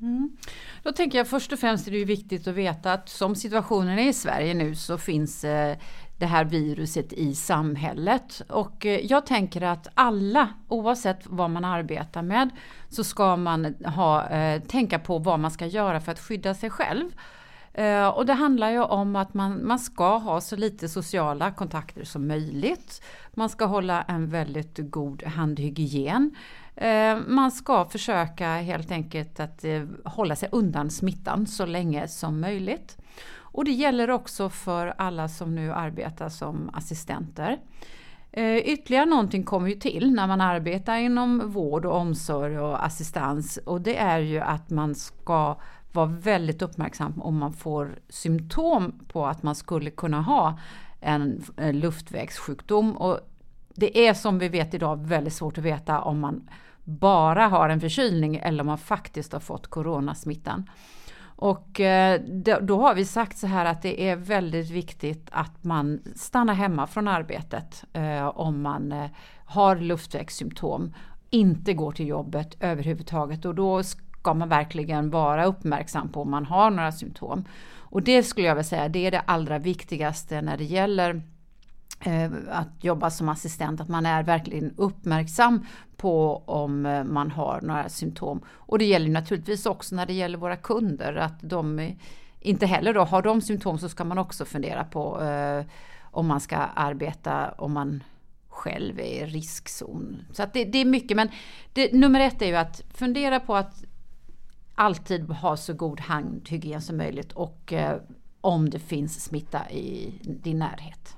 Mm. 0.00 0.36
Då 0.82 0.92
tänker 0.92 1.18
jag 1.18 1.28
först 1.28 1.52
och 1.52 1.58
främst 1.58 1.86
är 1.86 1.92
det 1.92 1.98
ju 1.98 2.04
viktigt 2.04 2.46
att 2.46 2.54
veta 2.54 2.92
att 2.92 3.08
som 3.08 3.34
situationen 3.34 3.98
är 3.98 4.08
i 4.08 4.12
Sverige 4.12 4.54
nu 4.54 4.74
så 4.74 4.98
finns 4.98 5.44
eh, 5.44 5.76
det 6.18 6.26
här 6.26 6.44
viruset 6.44 7.12
i 7.12 7.34
samhället. 7.34 8.42
Och 8.48 8.86
eh, 8.86 9.00
jag 9.06 9.26
tänker 9.26 9.62
att 9.62 9.88
alla, 9.94 10.48
oavsett 10.68 11.20
vad 11.24 11.50
man 11.50 11.64
arbetar 11.64 12.22
med, 12.22 12.50
så 12.88 13.04
ska 13.04 13.36
man 13.36 13.64
ha, 13.84 14.28
eh, 14.28 14.62
tänka 14.62 14.98
på 14.98 15.18
vad 15.18 15.40
man 15.40 15.50
ska 15.50 15.66
göra 15.66 16.00
för 16.00 16.12
att 16.12 16.20
skydda 16.20 16.54
sig 16.54 16.70
själv. 16.70 17.10
Eh, 17.78 18.08
och 18.08 18.26
det 18.26 18.32
handlar 18.32 18.70
ju 18.70 18.82
om 18.82 19.16
att 19.16 19.34
man, 19.34 19.66
man 19.66 19.78
ska 19.78 20.16
ha 20.16 20.40
så 20.40 20.56
lite 20.56 20.88
sociala 20.88 21.50
kontakter 21.50 22.04
som 22.04 22.26
möjligt. 22.26 23.02
Man 23.34 23.48
ska 23.48 23.64
hålla 23.64 24.02
en 24.02 24.30
väldigt 24.30 24.78
god 24.78 25.22
handhygien. 25.22 26.34
Eh, 26.76 27.18
man 27.26 27.50
ska 27.50 27.84
försöka 27.84 28.48
helt 28.48 28.90
enkelt 28.90 29.40
att 29.40 29.64
eh, 29.64 29.82
hålla 30.04 30.36
sig 30.36 30.48
undan 30.52 30.90
smittan 30.90 31.46
så 31.46 31.66
länge 31.66 32.08
som 32.08 32.40
möjligt. 32.40 32.96
Och 33.36 33.64
det 33.64 33.72
gäller 33.72 34.10
också 34.10 34.48
för 34.48 34.94
alla 34.98 35.28
som 35.28 35.54
nu 35.54 35.72
arbetar 35.72 36.28
som 36.28 36.70
assistenter. 36.72 37.58
Ytterligare 38.64 39.06
någonting 39.06 39.44
kommer 39.44 39.68
ju 39.68 39.74
till 39.74 40.12
när 40.12 40.26
man 40.26 40.40
arbetar 40.40 40.96
inom 40.96 41.50
vård 41.50 41.84
och 41.84 41.96
omsorg 41.96 42.58
och 42.58 42.84
assistans 42.84 43.58
och 43.66 43.80
det 43.80 43.96
är 43.96 44.18
ju 44.18 44.40
att 44.40 44.70
man 44.70 44.94
ska 44.94 45.56
vara 45.98 46.18
väldigt 46.20 46.62
uppmärksam 46.62 47.22
om 47.22 47.38
man 47.38 47.52
får 47.52 47.98
symptom 48.08 48.92
på 49.08 49.26
att 49.26 49.42
man 49.42 49.54
skulle 49.54 49.90
kunna 49.90 50.20
ha 50.20 50.58
en 51.00 51.44
luftvägssjukdom. 51.56 52.96
Och 52.96 53.20
det 53.74 54.08
är 54.08 54.14
som 54.14 54.38
vi 54.38 54.48
vet 54.48 54.74
idag 54.74 55.06
väldigt 55.06 55.32
svårt 55.32 55.58
att 55.58 55.64
veta 55.64 56.00
om 56.00 56.20
man 56.20 56.48
bara 56.84 57.46
har 57.46 57.68
en 57.68 57.80
förkylning 57.80 58.36
eller 58.36 58.60
om 58.60 58.66
man 58.66 58.78
faktiskt 58.78 59.32
har 59.32 59.40
fått 59.40 59.66
coronasmittan. 59.66 60.70
Och 61.40 61.80
eh, 61.80 62.20
då 62.60 62.80
har 62.80 62.94
vi 62.94 63.04
sagt 63.04 63.38
så 63.38 63.46
här 63.46 63.64
att 63.64 63.82
det 63.82 64.08
är 64.08 64.16
väldigt 64.16 64.70
viktigt 64.70 65.28
att 65.32 65.64
man 65.64 66.00
stannar 66.14 66.54
hemma 66.54 66.86
från 66.86 67.08
arbetet 67.08 67.84
eh, 67.92 68.26
om 68.26 68.62
man 68.62 68.92
eh, 68.92 69.10
har 69.44 69.76
luftvägssymptom. 69.76 70.94
Inte 71.30 71.74
går 71.74 71.92
till 71.92 72.08
jobbet 72.08 72.56
överhuvudtaget 72.60 73.44
och 73.44 73.54
då 73.54 73.82
ska 74.20 74.34
man 74.34 74.48
verkligen 74.48 75.10
vara 75.10 75.44
uppmärksam 75.44 76.08
på 76.08 76.22
om 76.22 76.30
man 76.30 76.44
har 76.44 76.70
några 76.70 76.92
symptom. 76.92 77.44
Och 77.90 78.02
det 78.02 78.22
skulle 78.22 78.46
jag 78.46 78.54
vilja 78.54 78.64
säga, 78.64 78.88
det 78.88 79.06
är 79.06 79.10
det 79.10 79.20
allra 79.20 79.58
viktigaste 79.58 80.42
när 80.42 80.56
det 80.56 80.64
gäller 80.64 81.22
eh, 82.00 82.30
att 82.50 82.84
jobba 82.84 83.10
som 83.10 83.28
assistent, 83.28 83.80
att 83.80 83.88
man 83.88 84.06
är 84.06 84.22
verkligen 84.22 84.74
uppmärksam 84.76 85.66
på 85.96 86.42
om 86.46 86.86
eh, 86.86 87.04
man 87.04 87.30
har 87.30 87.60
några 87.62 87.88
symptom. 87.88 88.40
Och 88.48 88.78
det 88.78 88.84
gäller 88.84 89.08
naturligtvis 89.08 89.66
också 89.66 89.94
när 89.94 90.06
det 90.06 90.12
gäller 90.12 90.38
våra 90.38 90.56
kunder, 90.56 91.16
att 91.16 91.40
de 91.40 91.78
eh, 91.78 91.92
inte 92.40 92.66
heller 92.66 92.94
då 92.94 93.00
har 93.00 93.22
de 93.22 93.40
symptom 93.40 93.78
så 93.78 93.88
ska 93.88 94.04
man 94.04 94.18
också 94.18 94.44
fundera 94.44 94.84
på 94.84 95.22
eh, 95.22 95.64
om 96.02 96.26
man 96.26 96.40
ska 96.40 96.56
arbeta, 96.56 97.50
om 97.50 97.72
man 97.72 98.02
själv 98.48 99.00
är 99.00 99.02
i 99.02 99.26
riskzon. 99.26 100.22
Så 100.32 100.42
att 100.42 100.52
det, 100.52 100.64
det 100.64 100.78
är 100.78 100.84
mycket, 100.84 101.16
men 101.16 101.28
det, 101.72 101.92
nummer 101.92 102.20
ett 102.20 102.42
är 102.42 102.46
ju 102.46 102.56
att 102.56 102.82
fundera 102.94 103.40
på 103.40 103.56
att 103.56 103.84
alltid 104.78 105.30
ha 105.30 105.56
så 105.56 105.72
god 105.72 106.00
handhygien 106.00 106.82
som 106.82 106.96
möjligt 106.96 107.32
och 107.32 107.72
eh, 107.72 108.00
om 108.40 108.70
det 108.70 108.78
finns 108.78 109.24
smitta 109.24 109.70
i 109.70 110.14
din 110.22 110.58
närhet. 110.58 111.16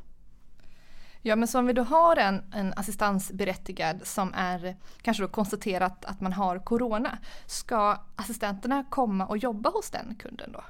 Ja 1.22 1.36
men 1.36 1.48
så 1.48 1.58
om 1.58 1.66
vi 1.66 1.72
då 1.72 1.82
har 1.82 2.16
en, 2.16 2.42
en 2.52 2.72
assistansberättigad 2.76 4.00
som 4.04 4.32
är 4.34 4.76
kanske 5.02 5.22
då 5.22 5.28
konstaterat 5.28 6.04
att 6.04 6.20
man 6.20 6.32
har 6.32 6.58
corona. 6.58 7.18
Ska 7.46 7.96
assistenterna 8.16 8.84
komma 8.90 9.26
och 9.26 9.38
jobba 9.38 9.70
hos 9.70 9.90
den 9.90 10.14
kunden 10.18 10.52
då? 10.52 10.64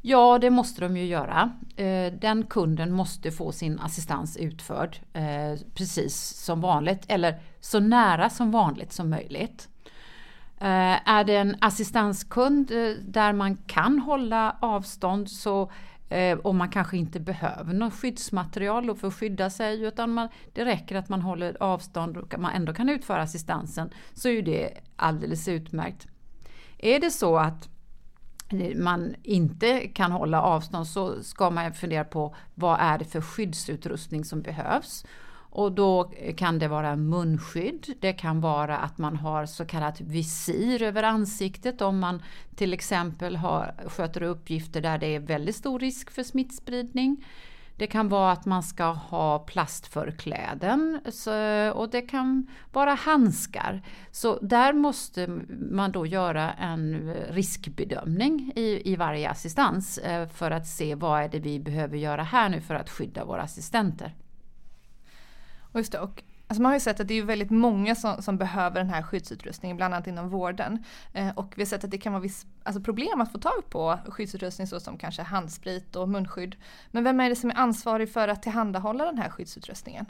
Ja 0.00 0.38
det 0.38 0.50
måste 0.50 0.80
de 0.80 0.96
ju 0.96 1.04
göra. 1.04 1.52
Eh, 1.76 2.12
den 2.12 2.46
kunden 2.46 2.92
måste 2.92 3.30
få 3.30 3.52
sin 3.52 3.80
assistans 3.80 4.36
utförd 4.36 4.98
eh, 5.12 5.60
precis 5.74 6.16
som 6.16 6.60
vanligt 6.60 7.04
eller 7.08 7.40
så 7.60 7.80
nära 7.80 8.30
som 8.30 8.50
vanligt 8.50 8.92
som 8.92 9.10
möjligt. 9.10 9.68
Eh, 10.62 11.08
är 11.08 11.24
det 11.24 11.36
en 11.36 11.56
assistanskund 11.60 12.70
eh, 12.70 12.96
där 13.02 13.32
man 13.32 13.56
kan 13.56 13.98
hålla 13.98 14.56
avstånd 14.60 15.30
så 15.30 15.70
eh, 16.08 16.38
och 16.38 16.54
man 16.54 16.68
kanske 16.68 16.96
inte 16.96 17.20
behöver 17.20 17.74
något 17.74 17.94
skyddsmaterial 17.94 18.96
för 18.96 19.08
att 19.08 19.14
skydda 19.14 19.50
sig 19.50 19.82
utan 19.82 20.12
man, 20.12 20.28
det 20.52 20.64
räcker 20.64 20.96
att 20.96 21.08
man 21.08 21.22
håller 21.22 21.62
avstånd 21.62 22.16
och 22.16 22.34
man 22.38 22.52
ändå 22.52 22.74
kan 22.74 22.88
utföra 22.88 23.22
assistansen 23.22 23.90
så 24.14 24.28
är 24.28 24.42
det 24.42 24.78
alldeles 24.96 25.48
utmärkt. 25.48 26.06
Är 26.78 27.00
det 27.00 27.10
så 27.10 27.36
att 27.36 27.68
man 28.76 29.14
inte 29.22 29.78
kan 29.88 30.12
hålla 30.12 30.42
avstånd 30.42 30.86
så 30.86 31.22
ska 31.22 31.50
man 31.50 31.72
fundera 31.72 32.04
på 32.04 32.34
vad 32.54 32.80
är 32.80 32.98
det 32.98 33.04
för 33.04 33.20
skyddsutrustning 33.20 34.24
som 34.24 34.42
behövs. 34.42 35.04
Och 35.54 35.72
då 35.72 36.12
kan 36.36 36.58
det 36.58 36.68
vara 36.68 36.96
munskydd, 36.96 37.94
det 38.00 38.12
kan 38.12 38.40
vara 38.40 38.78
att 38.78 38.98
man 38.98 39.16
har 39.16 39.46
så 39.46 39.64
kallat 39.64 40.00
visir 40.00 40.82
över 40.82 41.02
ansiktet 41.02 41.82
om 41.82 41.98
man 41.98 42.22
till 42.54 42.72
exempel 42.72 43.36
har, 43.36 43.74
sköter 43.86 44.22
uppgifter 44.22 44.80
där 44.80 44.98
det 44.98 45.06
är 45.06 45.20
väldigt 45.20 45.56
stor 45.56 45.78
risk 45.78 46.10
för 46.10 46.22
smittspridning. 46.22 47.24
Det 47.76 47.86
kan 47.86 48.08
vara 48.08 48.32
att 48.32 48.46
man 48.46 48.62
ska 48.62 48.84
ha 48.84 49.38
plastförkläden 49.38 51.00
så, 51.12 51.32
och 51.72 51.90
det 51.90 52.02
kan 52.02 52.46
vara 52.72 52.94
handskar. 52.94 53.82
Så 54.10 54.38
där 54.42 54.72
måste 54.72 55.26
man 55.70 55.92
då 55.92 56.06
göra 56.06 56.52
en 56.52 57.14
riskbedömning 57.28 58.52
i, 58.56 58.92
i 58.92 58.96
varje 58.96 59.30
assistans 59.30 59.98
eh, 59.98 60.28
för 60.28 60.50
att 60.50 60.66
se 60.66 60.94
vad 60.94 61.22
är 61.22 61.28
det 61.28 61.38
vi 61.38 61.60
behöver 61.60 61.96
göra 61.96 62.22
här 62.22 62.48
nu 62.48 62.60
för 62.60 62.74
att 62.74 62.90
skydda 62.90 63.24
våra 63.24 63.42
assistenter. 63.42 64.14
Och 65.72 65.80
just 65.80 65.92
det, 65.92 65.98
och 65.98 66.22
Alltså 66.52 66.62
man 66.62 66.70
har 66.70 66.76
ju 66.76 66.80
sett 66.80 67.00
att 67.00 67.08
det 67.08 67.18
är 67.18 67.22
väldigt 67.22 67.50
många 67.50 67.94
som, 67.94 68.22
som, 68.22 68.36
behöver 68.38 68.80
den 68.80 68.90
här 68.90 69.02
skyddsutrustningen, 69.02 69.76
bland 69.76 69.94
annat 69.94 70.06
inom 70.06 70.28
vården. 70.28 70.84
Eh, 71.12 71.28
och 71.28 71.52
vi 71.56 71.62
har 71.62 71.66
sett 71.66 71.84
att 71.84 71.90
det 71.90 71.98
kan 71.98 72.12
vara 72.12 72.22
viss, 72.22 72.46
alltså 72.62 72.82
problem 72.82 73.20
att 73.20 73.32
få 73.32 73.38
tag 73.38 73.70
på 73.70 73.98
skyddsutrustning 74.08 74.66
såsom 74.66 74.98
kanske 74.98 75.22
handsprit 75.22 75.96
och 75.96 76.08
munskydd. 76.08 76.56
Men 76.90 77.04
vem 77.04 77.20
är 77.20 77.28
det 77.28 77.36
som 77.36 77.50
är 77.50 77.58
ansvarig 77.58 78.12
för 78.12 78.28
att 78.28 78.42
tillhandahålla 78.42 79.04
den 79.04 79.18
här 79.18 79.28
skyddsutrustningen? 79.28 80.06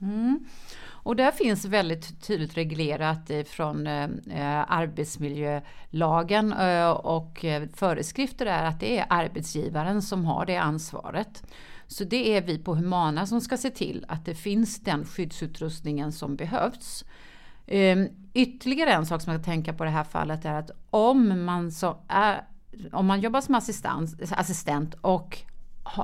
Mm. 0.00 0.46
Och 0.84 1.16
där 1.16 1.30
finns 1.30 1.64
väldigt 1.64 2.26
tydligt 2.26 2.56
reglerat 2.56 3.30
från 3.46 3.86
eh, 3.86 4.08
arbetsmiljölagen 4.68 6.52
eh, 6.52 6.90
och 6.90 7.44
eh, 7.44 7.68
föreskrifter 7.74 8.46
är 8.46 8.64
att 8.64 8.80
det 8.80 8.98
är 8.98 9.06
arbetsgivaren 9.08 10.02
som 10.02 10.24
har 10.24 10.46
det 10.46 10.56
ansvaret. 10.56 11.42
Så 11.92 12.04
det 12.04 12.36
är 12.36 12.42
vi 12.42 12.58
på 12.58 12.74
Humana 12.74 13.26
som 13.26 13.40
ska 13.40 13.56
se 13.56 13.70
till 13.70 14.04
att 14.08 14.24
det 14.24 14.34
finns 14.34 14.80
den 14.80 15.04
skyddsutrustningen 15.04 16.12
som 16.12 16.36
behövs. 16.36 17.04
Ehm, 17.66 18.08
ytterligare 18.34 18.92
en 18.92 19.06
sak 19.06 19.22
som 19.22 19.32
jag 19.32 19.44
tänka 19.44 19.72
på 19.72 19.84
i 19.84 19.86
det 19.86 19.90
här 19.90 20.04
fallet 20.04 20.44
är 20.44 20.54
att 20.54 20.70
om 20.90 21.44
man, 21.44 21.72
så 21.72 21.96
är, 22.08 22.44
om 22.92 23.06
man 23.06 23.20
jobbar 23.20 23.40
som 23.40 23.54
assistent, 23.54 24.32
assistent 24.32 24.94
och 25.00 25.38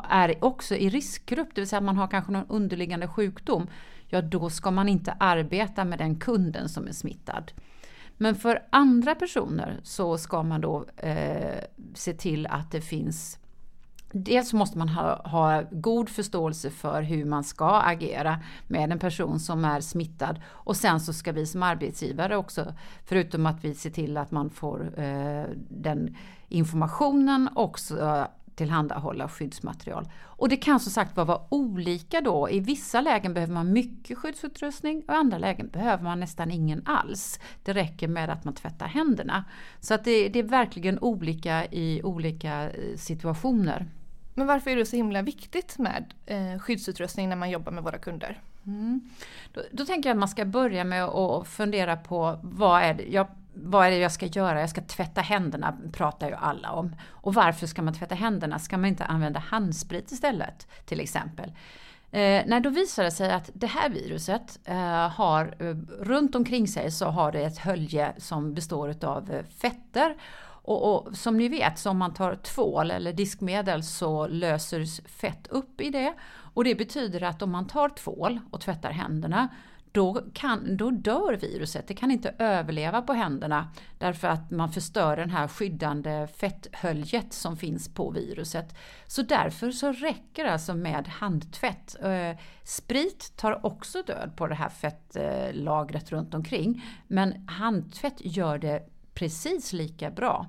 är 0.09 0.45
också 0.45 0.75
i 0.75 0.89
riskgrupp, 0.89 1.49
det 1.55 1.61
vill 1.61 1.69
säga 1.69 1.79
att 1.79 1.85
man 1.85 1.97
har 1.97 2.09
kanske 2.09 2.33
någon 2.33 2.47
underliggande 2.49 3.09
sjukdom, 3.09 3.67
ja 4.07 4.23
då 4.23 4.51
ska 4.51 4.71
man 4.71 4.89
inte 4.89 5.13
arbeta 5.13 5.85
med 5.85 5.99
den 5.99 6.17
kunden 6.17 6.69
som 6.69 6.89
är 6.89 6.93
smittad. 6.93 7.53
Men 8.17 8.35
för 8.35 8.63
andra 8.71 9.15
personer 9.15 9.81
så 9.83 10.19
ska 10.19 10.43
man 10.43 10.61
då 10.61 10.87
eh, 10.97 11.65
se 11.95 12.13
till 12.13 12.47
att 12.47 12.71
det 12.71 12.81
finns 12.81 13.39
Dels 14.25 14.53
måste 14.53 14.79
man 14.79 14.89
ha, 14.89 15.29
ha, 15.29 15.63
god 15.71 16.09
förståelse 16.09 16.71
för 16.71 17.03
hur 17.03 17.25
man 17.25 17.45
ska 17.45 17.81
agera 17.81 18.39
med 18.67 18.93
en 18.93 18.99
person 18.99 19.41
som 19.41 19.65
är 19.65 19.81
smittad. 19.81 20.41
Och 20.47 20.77
sen 20.77 21.01
så 21.01 21.13
ska 21.13 21.33
vi 21.33 21.47
som 21.47 21.63
arbetsgivare 21.63 22.37
också, 22.37 22.75
förutom 23.05 23.47
att 23.47 23.65
vi 23.65 23.75
ser 23.75 23.91
till 23.91 24.17
att 24.17 24.31
man 24.31 24.51
får 24.51 25.01
eh, 25.01 25.45
den 25.69 26.17
informationen, 26.49 27.49
också 27.55 28.29
tillhandahålla 28.59 29.29
skyddsmaterial. 29.29 30.09
Och 30.23 30.49
det 30.49 30.57
kan 30.57 30.81
som 30.81 30.93
sagt 30.93 31.17
vara 31.17 31.41
olika 31.49 32.21
då. 32.21 32.51
I 32.51 32.61
vissa 32.61 33.01
lägen 33.01 33.35
behöver 33.35 33.55
man 33.55 33.73
mycket 33.73 34.19
skyddsutrustning 34.19 35.03
och 35.09 35.15
i 35.15 35.17
andra 35.17 35.39
lägen 35.39 35.69
behöver 35.69 36.05
man 36.05 36.21
nästan 36.21 36.51
ingen 36.51 36.83
alls. 36.85 37.41
Det 37.63 37.73
räcker 37.73 38.09
med 38.09 38.31
att 38.31 38.45
man 38.45 38.55
tvättar 38.55 38.87
händerna. 38.87 39.45
Så 39.81 39.95
att 39.95 40.05
det, 40.05 40.29
det 40.29 40.39
är 40.39 40.43
verkligen 40.43 40.99
olika 40.99 41.67
i 41.67 42.03
olika 42.03 42.71
eh, 42.71 42.97
situationer. 42.97 43.87
Men 44.39 44.47
varför 44.47 44.71
är 44.71 44.77
det 44.77 44.87
så 44.87 44.97
himla 44.97 45.23
viktigt 45.23 45.79
med 45.79 46.15
eh, 46.27 46.59
skyddsutrustning 46.59 47.29
när 47.29 47.37
man 47.37 47.51
jobbar 47.51 47.73
med 47.73 47.85
våra 47.85 47.99
kunder? 47.99 48.41
Mm. 48.67 49.01
Då, 49.53 49.63
då, 49.73 49.85
tänker 49.85 50.09
jag 50.09 50.15
att 50.15 50.19
man 50.19 50.29
ska 50.29 50.45
börja 50.45 50.85
med 50.85 51.05
att 51.05 51.49
fundera 51.49 51.97
på 51.97 52.39
vad 52.43 52.83
är 52.83 52.95
det, 52.95 53.03
jag, 53.03 53.27
vad 53.55 53.87
är 53.87 53.91
det 53.91 53.97
jag 53.97 54.13
ska 54.13 54.27
göra? 54.27 54.61
Jag 54.61 54.71
ska 54.71 54.81
tvätta 54.81 55.21
händerna, 55.21 55.77
pratar 55.93 56.29
ju 56.29 56.35
alla 56.35 56.73
om. 56.73 56.97
Och 57.09 57.35
varför 57.35 57.67
ska 57.67 57.83
man 57.83 57.95
tvätta 57.95 58.15
händerna? 58.15 58.59
Ska 58.59 58.77
man 58.77 58.89
inte 58.89 59.05
använda 59.05 59.41
handsprit 59.41 60.13
istället? 60.13 60.69
Till 60.87 61.01
exempel. 61.01 61.53
Eh, 62.11 62.43
nej, 62.47 62.61
då 62.61 62.71
visar 62.71 63.05
det 63.05 63.11
sig 63.11 63.33
att 63.33 63.51
det 63.55 63.67
här 63.67 63.89
viruset 63.89 64.59
eh, 64.65 65.09
har 65.09 65.55
eh, 65.59 65.77
runt 66.01 66.35
omkring 66.35 66.69
sig 66.69 66.91
så 66.91 67.07
har 67.07 67.33
det 67.33 67.41
ett 67.41 67.59
hölje 67.59 68.13
som 68.19 68.55
består 68.55 69.05
av 69.05 69.31
eh, 69.31 69.45
fetter 69.45 70.15
och, 70.69 71.07
och, 71.07 71.17
som 71.17 71.37
ni 71.37 71.49
vet, 71.49 71.79
så 71.79 71.91
om 71.91 71.99
man 71.99 72.15
tar 72.15 72.35
tvål 72.35 72.91
eller 72.91 73.13
diskmedel 73.13 73.83
så 73.83 74.27
löses 74.27 75.01
fett 75.01 75.47
upp 75.47 75.81
i 75.81 75.91
det. 75.91 76.15
Och 76.55 76.65
det 76.65 76.75
betyder 76.75 77.23
att 77.23 77.43
om 77.43 77.51
man 77.51 77.67
tar 77.67 77.89
tvål 77.89 78.41
och 78.51 78.61
tvättar 78.61 78.91
händerna 78.91 79.49
då, 79.93 80.23
kan, 80.33 80.77
då 80.77 80.91
dör 80.91 81.37
viruset. 81.37 81.89
Det 81.89 81.95
kan 81.95 82.11
inte 82.11 82.35
överleva 82.39 83.03
på 83.03 83.13
händerna 83.13 83.73
därför 83.99 84.29
att 84.29 84.51
man 84.51 84.73
förstör 84.73 85.17
den 85.17 85.31
här 85.31 85.49
skyddande 85.49 86.27
fetthöljet 86.37 87.33
som 87.33 87.57
finns 87.57 87.95
på 87.95 88.11
viruset. 88.11 88.77
Så 89.07 89.23
därför 89.23 89.71
så 89.71 89.93
räcker 89.93 90.45
det 90.45 90.53
alltså 90.53 90.75
med 90.75 91.09
handtvätt. 91.09 91.97
Eh, 92.03 92.37
sprit 92.65 93.33
tar 93.37 93.67
också 93.67 94.03
död 94.03 94.33
på 94.37 94.47
det 94.47 94.55
här 94.55 94.69
fettlagret 94.69 96.13
runt 96.13 96.35
omkring 96.35 96.85
men 97.07 97.49
handtvätt 97.49 98.17
gör 98.19 98.59
det 98.59 98.89
precis 99.19 99.73
lika 99.73 100.11
bra. 100.11 100.47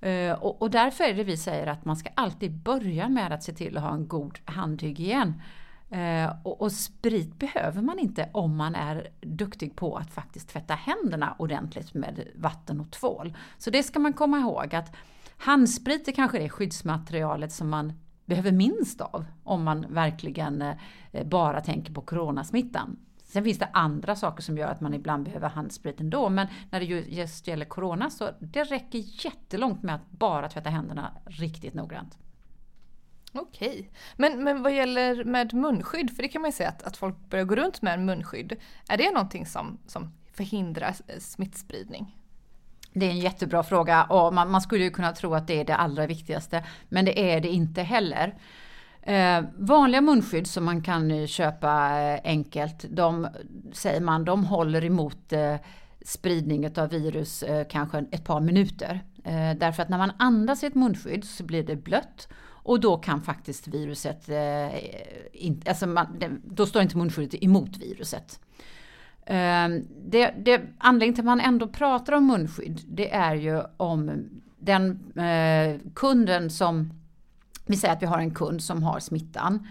Eh, 0.00 0.32
och, 0.32 0.62
och, 0.62 0.70
därför 0.70 1.04
är 1.04 1.14
det 1.14 1.24
vi 1.24 1.36
säger 1.36 1.66
att 1.66 1.84
man 1.84 1.96
ska 1.96 2.10
alltid 2.14 2.52
börja 2.52 3.08
med 3.08 3.32
att 3.32 3.42
se 3.42 3.52
till 3.52 3.76
att 3.76 3.82
ha 3.82 3.94
en 3.94 4.08
god 4.08 4.38
handhygien. 4.44 5.42
Eh, 5.90 6.32
och, 6.42 6.60
och, 6.60 6.72
sprit 6.72 7.38
behöver 7.38 7.82
man 7.82 7.98
inte 7.98 8.28
om 8.32 8.56
man 8.56 8.74
är 8.74 9.08
duktig 9.20 9.76
på 9.76 9.96
att 9.96 10.10
faktiskt 10.10 10.48
tvätta 10.48 10.74
händerna 10.74 11.36
ordentligt 11.38 11.94
med 11.94 12.28
vatten 12.34 12.80
och 12.80 12.90
tvål. 12.90 13.36
Så 13.58 13.70
det 13.70 13.82
ska 13.82 13.98
man 13.98 14.12
komma 14.12 14.38
ihåg 14.38 14.74
att 14.74 14.96
handsprit 15.36 16.08
är 16.08 16.12
kanske 16.12 16.38
det 16.38 16.48
skyddsmaterialet 16.48 17.52
som 17.52 17.68
man 17.68 17.92
behöver 18.24 18.52
minst 18.52 19.00
av 19.00 19.24
om 19.44 19.64
man 19.64 19.86
verkligen 19.88 20.62
eh, 20.62 21.26
bara 21.26 21.60
tänker 21.60 21.92
på 21.92 22.00
coronasmittan. 22.00 22.96
Sen 23.32 23.44
finns 23.44 23.58
det 23.58 23.68
andra 23.72 24.16
saker 24.16 24.42
som 24.42 24.58
gör 24.58 24.68
att 24.68 24.80
man 24.80 24.94
ibland 24.94 25.24
behöver 25.24 25.48
handsprit 25.48 26.00
ändå, 26.00 26.28
men 26.28 26.46
när 26.70 26.80
det 26.80 26.86
just 26.86 27.46
gäller 27.46 27.64
Corona 27.64 28.10
så 28.10 28.30
det 28.40 28.64
räcker 28.64 28.98
jättelångt 29.24 29.82
med 29.82 29.94
att 29.94 30.10
bara 30.10 30.48
tvätta 30.48 30.70
händerna 30.70 31.12
riktigt 31.24 31.74
noggrant. 31.74 32.18
Okej, 33.32 33.90
men, 34.16 34.44
men 34.44 34.62
vad 34.62 34.74
gäller 34.74 35.24
med 35.24 35.54
munskydd, 35.54 36.16
för 36.16 36.22
det 36.22 36.28
kan 36.28 36.42
man 36.42 36.48
ju 36.48 36.52
säga 36.56 36.68
att, 36.68 36.82
att 36.82 36.96
folk 36.96 37.16
börjar 37.30 37.44
gå 37.44 37.56
runt 37.56 37.82
med 37.82 38.00
munskydd. 38.00 38.56
Är 38.88 38.96
det 38.96 39.10
någonting 39.10 39.46
som, 39.46 39.78
som 39.86 40.12
förhindrar 40.32 40.94
smittspridning? 41.18 42.18
Det 42.92 43.06
är 43.06 43.10
en 43.10 43.18
jättebra 43.18 43.62
fråga 43.62 44.04
och 44.04 44.34
man, 44.34 44.50
man, 44.50 44.60
skulle 44.60 44.84
ju 44.84 44.90
kunna 44.90 45.12
tro 45.12 45.34
att 45.34 45.46
det 45.46 45.60
är 45.60 45.64
det 45.64 45.76
allra 45.76 46.06
viktigaste, 46.06 46.64
men 46.88 47.04
det 47.04 47.32
är 47.32 47.40
det 47.40 47.48
inte 47.48 47.82
heller. 47.82 48.34
Eh, 49.02 49.44
vanliga 49.56 50.00
munskydd 50.00 50.46
som 50.46 50.64
man 50.64 50.82
kan 50.82 51.10
eh, 51.10 51.26
köpa 51.26 52.00
eh, 52.00 52.20
enkelt, 52.24 52.84
de 52.90 53.28
säger 53.72 54.00
man, 54.00 54.24
de 54.24 54.44
håller 54.44 54.84
emot 54.84 55.32
eh, 55.32 55.56
spridning 56.04 56.78
av 56.78 56.88
virus 56.88 57.42
eh, 57.42 57.66
kanske 57.70 58.04
ett 58.10 58.24
par 58.24 58.40
minuter. 58.40 59.00
Eh, 59.24 59.56
därför 59.56 59.82
att 59.82 59.88
när 59.88 59.98
man 59.98 60.12
andas 60.18 60.62
i 60.62 60.66
ett 60.66 60.74
munskydd 60.74 61.24
så 61.24 61.44
blir 61.44 61.62
det 61.62 61.76
blött 61.76 62.28
och 62.44 62.80
då 62.80 62.96
kan 62.96 63.22
faktiskt 63.22 63.68
viruset, 63.68 64.28
eh, 64.28 64.68
in, 65.32 65.62
alltså 65.66 65.86
man, 65.86 66.06
det, 66.18 66.30
då 66.44 66.66
står 66.66 66.82
inte 66.82 66.96
munskyddet 66.96 67.44
emot 67.44 67.76
viruset. 67.76 68.40
Det, 70.04 70.34
det, 70.38 70.62
anledningen 70.78 71.14
till 71.14 71.22
att 71.22 71.26
man 71.26 71.40
ändå 71.40 71.68
pratar 71.68 72.12
om 72.12 72.26
munskydd, 72.26 72.80
det 72.86 73.12
är 73.14 73.34
ju 73.34 73.62
om 73.76 74.28
den 74.58 75.12
kunden 75.94 76.50
som 76.50 77.01
vi 77.66 77.76
säger 77.76 77.94
att 77.94 78.02
vi 78.02 78.06
har 78.06 78.18
en 78.18 78.34
kund 78.34 78.62
som 78.62 78.82
har 78.82 79.00
smittan. 79.00 79.66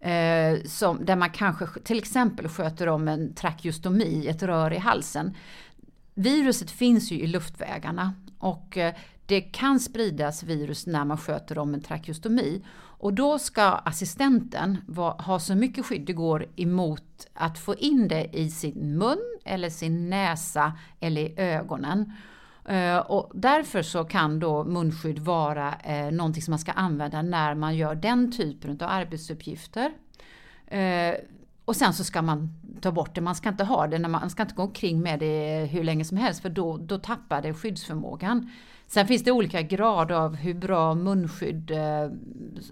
Eh, 0.00 0.62
som, 0.64 1.04
där 1.04 1.16
man 1.16 1.30
kanske 1.30 1.66
till 1.84 1.98
exempel 1.98 2.48
sköter 2.48 2.86
om 2.86 3.08
en 3.08 3.34
trakeostomi, 3.34 4.26
ett 4.26 4.42
rör 4.42 4.72
i 4.72 4.78
halsen. 4.78 5.36
Viruset 6.14 6.70
finns 6.70 7.10
ju 7.12 7.20
i 7.20 7.26
luftvägarna 7.26 8.14
och 8.38 8.76
eh, 8.76 8.94
det 9.26 9.40
kan 9.40 9.80
spridas 9.80 10.42
virus 10.42 10.86
när 10.86 11.04
man 11.04 11.18
sköter 11.18 11.58
om 11.58 11.74
en 11.74 11.80
trakeostomi. 11.80 12.64
Och 12.98 13.14
då 13.14 13.38
ska 13.38 13.62
assistenten 13.62 14.78
va, 14.86 15.16
ha 15.18 15.38
så 15.38 15.54
mycket 15.54 15.86
skydd 15.86 16.06
det 16.06 16.12
går 16.12 16.46
emot 16.56 17.26
att 17.34 17.58
få 17.58 17.74
in 17.74 18.08
det 18.08 18.28
i 18.32 18.50
sin 18.50 18.98
mun 18.98 19.38
eller 19.44 19.70
sin 19.70 20.10
näsa 20.10 20.72
eller 21.00 21.22
i 21.22 21.34
ögonen. 21.36 22.12
Eh, 22.68 22.98
och 22.98 23.30
därför 23.34 23.82
så 23.82 24.04
kan 24.04 24.38
då 24.38 24.64
munskydd 24.64 25.18
vara 25.18 25.74
eh, 25.74 26.10
någonting 26.10 26.42
som 26.42 26.52
man 26.52 26.58
ska 26.58 26.72
använda 26.72 27.22
när 27.22 27.54
man 27.54 27.76
gör 27.76 27.94
den 27.94 28.32
typen 28.32 28.70
av 28.70 28.90
arbetsuppgifter. 28.90 29.92
Eh, 30.66 31.14
och 31.64 31.76
sen 31.76 31.92
så 31.92 32.04
ska 32.04 32.22
man 32.22 32.48
ta 32.80 32.92
bort 32.92 33.14
det, 33.14 33.20
man 33.20 33.34
ska 33.34 33.48
inte 33.48 33.64
ha 33.64 33.86
det, 33.86 33.98
när 33.98 34.08
man, 34.08 34.20
man 34.20 34.30
ska 34.30 34.42
inte 34.42 34.54
gå 34.54 34.62
omkring 34.62 35.00
med 35.00 35.20
det 35.20 35.68
hur 35.70 35.84
länge 35.84 36.04
som 36.04 36.16
helst 36.16 36.42
för 36.42 36.48
då, 36.48 36.76
då 36.76 36.98
tappar 36.98 37.42
det 37.42 37.54
skyddsförmågan. 37.54 38.50
Sen 38.86 39.06
finns 39.06 39.24
det 39.24 39.32
olika 39.32 39.62
grader 39.62 40.14
av 40.14 40.36
hur 40.36 40.54
bra 40.54 40.94
munskydd 40.94 41.72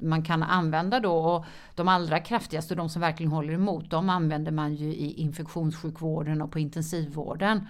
man 0.01 0.23
kan 0.23 0.43
använda 0.43 1.01
då 1.01 1.17
och 1.17 1.45
de 1.75 1.89
allra 1.89 2.21
kraftigaste, 2.21 2.75
de 2.75 2.89
som 2.89 3.01
verkligen 3.01 3.33
håller 3.33 3.53
emot, 3.53 3.91
de 3.91 4.09
använder 4.09 4.53
man 4.53 4.75
ju 4.75 4.87
i 4.87 5.13
infektionssjukvården 5.13 6.43
och 6.43 6.51
på 6.51 6.59
intensivvården. 6.59 7.67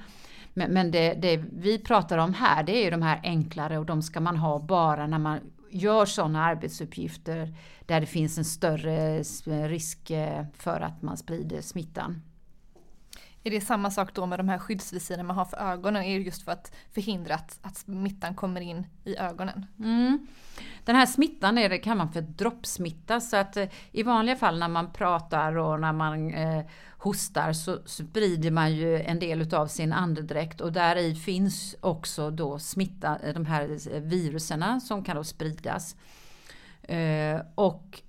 Men, 0.55 0.73
men 0.73 0.91
det, 0.91 1.15
det, 1.15 1.37
vi 1.53 1.79
pratar 1.79 2.19
om 2.19 2.35
här, 2.35 2.63
det 2.63 2.73
är 2.77 2.85
ju 2.85 2.91
de 2.91 3.03
här 3.03 3.21
enklare 3.23 3.79
och 3.79 3.87
de 3.87 4.03
ska 4.03 4.21
man 4.21 4.37
ha 4.37 4.59
bara 4.59 5.07
när 5.07 5.19
man 5.19 5.41
gör 5.71 6.07
sådana 6.07 6.45
arbetsuppgifter 6.45 7.55
där 7.87 8.01
det 8.01 8.07
finns 8.07 8.39
en 8.39 8.45
större 8.45 9.19
risk 9.69 10.11
eh, 10.11 10.45
för 10.55 10.81
att 10.81 11.03
man 11.03 11.17
sprider 11.17 11.61
smittan. 11.61 12.23
Är 13.47 13.51
det 13.51 13.61
samma 13.61 13.91
sak 13.91 14.15
då 14.15 14.27
med 14.27 14.39
de 14.39 14.49
här 14.49 14.59
skyddsvisiren 14.59 15.27
man 15.27 15.37
har 15.37 15.45
för 15.45 15.57
ögonen? 15.57 16.03
Är 16.03 16.19
det 16.19 16.25
just 16.25 16.43
för 16.43 16.53
att 16.53 16.75
förhindra 16.93 17.35
att, 17.35 17.59
att 17.63 17.77
smittan 17.77 18.35
kommer 18.35 18.61
in 18.61 18.87
i 19.05 19.17
ögonen? 19.17 19.67
Mm. 19.79 20.27
Den 20.85 20.97
här 20.97 21.07
smittan 21.07 21.59
är 21.59 21.69
det, 21.69 21.79
kan 21.79 21.99
man 21.99 22.13
för 22.13 22.21
droppsmitta 22.21 23.21
så 23.21 23.37
att 23.37 23.57
eh, 23.57 23.69
i 23.93 24.03
vanliga 24.03 24.37
fall 24.37 24.59
när 24.59 24.69
man 24.69 24.93
pratar 24.93 25.57
och 25.57 25.81
när 25.81 25.93
man 25.93 26.35
eh, 26.35 26.65
hostar 26.89 27.53
så 27.53 27.79
sprider 27.87 28.51
man 28.51 28.75
ju 28.75 29.01
en 29.01 29.19
del 29.19 29.41
utav 29.41 29.67
sin 29.67 29.93
andedräkt 29.93 30.61
och 30.61 30.73
där 30.73 30.97
i 30.97 31.15
finns 31.15 31.77
också 31.81 32.31
då 32.31 32.59
smitta, 32.59 33.19
eh, 33.19 33.35
de 33.35 33.47
här 33.47 33.95
eh, 33.95 34.01
viruserna 34.01 34.81
som 34.81 35.05
kan 35.05 35.17
då 35.17 35.25
spridas. 35.25 35.97
Eh, 36.83 37.41
och 37.55 38.03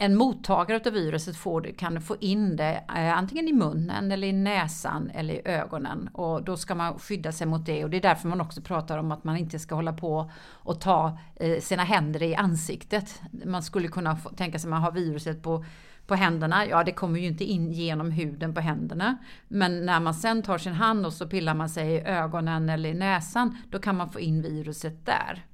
en 0.00 0.16
mottagare 0.16 0.80
av 0.86 0.92
viruset 0.92 1.36
får, 1.36 1.78
kan 1.78 2.00
få 2.00 2.16
in 2.20 2.56
det 2.56 2.84
eh, 2.96 3.18
antingen 3.18 3.48
i 3.48 3.52
munnen 3.52 4.12
eller 4.12 4.28
i 4.28 4.32
näsan 4.32 5.10
eller 5.14 5.34
i 5.34 5.42
ögonen. 5.44 6.08
Och 6.12 6.44
då 6.44 6.56
ska 6.56 6.74
man 6.74 6.98
skydda 6.98 7.32
sig 7.32 7.46
mot 7.46 7.66
det 7.66 7.84
och 7.84 7.90
det 7.90 7.96
är 7.96 8.00
därför 8.00 8.28
man 8.28 8.40
också 8.40 8.60
pratar 8.60 8.98
om 8.98 9.12
att 9.12 9.24
man 9.24 9.36
inte 9.36 9.58
ska 9.58 9.74
hålla 9.74 9.92
på 9.92 10.30
och 10.50 10.80
ta 10.80 11.18
eh, 11.36 11.60
sina 11.60 11.84
händer 11.84 12.22
i 12.22 12.34
ansiktet. 12.34 13.20
Man 13.44 13.62
skulle 13.62 13.88
kunna 13.88 14.16
få, 14.16 14.28
tänka 14.28 14.58
sig 14.58 14.68
att 14.68 14.70
man 14.70 14.82
har 14.82 14.92
viruset 14.92 15.42
på 15.42 15.64
på 16.06 16.14
händerna, 16.14 16.66
ja 16.66 16.84
det 16.84 16.92
kommer 16.92 17.20
ju 17.20 17.26
inte 17.26 17.44
in 17.44 17.72
genom 17.72 18.10
huden 18.10 18.54
på 18.54 18.60
händerna. 18.60 19.16
Men 19.48 19.86
när 19.86 20.00
man 20.00 20.14
sen 20.14 20.42
tar 20.42 20.58
sin 20.58 20.72
hand 20.72 21.06
och 21.06 21.12
så 21.12 21.26
pillar 21.26 21.54
man 21.54 21.68
sig 21.68 21.94
i 21.94 22.00
ögonen 22.00 22.68
eller 22.68 22.88
i 22.88 22.94
näsan, 22.94 23.58
då 23.70 23.78
kan 23.78 23.96
man 23.96 24.10
få 24.10 24.20
in 24.20 24.42
viruset 24.42 25.06
där. 25.06 25.44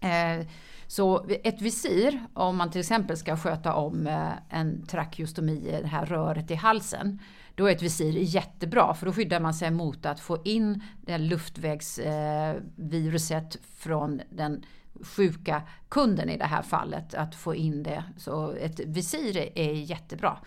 Eh, 0.00 0.46
så 0.86 1.26
ett 1.44 1.62
visir, 1.62 2.26
om 2.34 2.56
man 2.56 2.70
till 2.70 2.80
exempel 2.80 3.16
ska 3.16 3.36
sköta 3.36 3.74
om 3.74 4.06
eh, 4.06 4.32
en 4.48 4.86
trakeostomi, 4.86 5.78
det 5.82 5.88
här 5.88 6.06
röret 6.06 6.50
i 6.50 6.54
halsen, 6.54 7.18
då 7.54 7.66
är 7.66 7.72
ett 7.72 7.82
visir 7.82 8.12
jättebra 8.12 8.94
för 8.94 9.06
då 9.06 9.12
skyddar 9.12 9.40
man 9.40 9.54
sig 9.54 9.70
mot 9.70 10.06
att 10.06 10.20
få 10.20 10.38
in 10.44 10.82
det 11.00 11.18
luftvägsviruset 11.18 13.58
från 13.76 14.20
den 14.30 14.64
sjuka 15.02 15.62
kunden 15.88 16.30
i 16.30 16.36
det 16.36 16.44
här 16.44 16.62
fallet, 16.62 17.14
att 17.14 17.34
få 17.34 17.54
in 17.54 17.82
det. 17.82 18.04
Så 18.16 18.52
ett 18.52 18.80
visir 18.80 19.48
är 19.54 19.72
jättebra. 19.72 20.38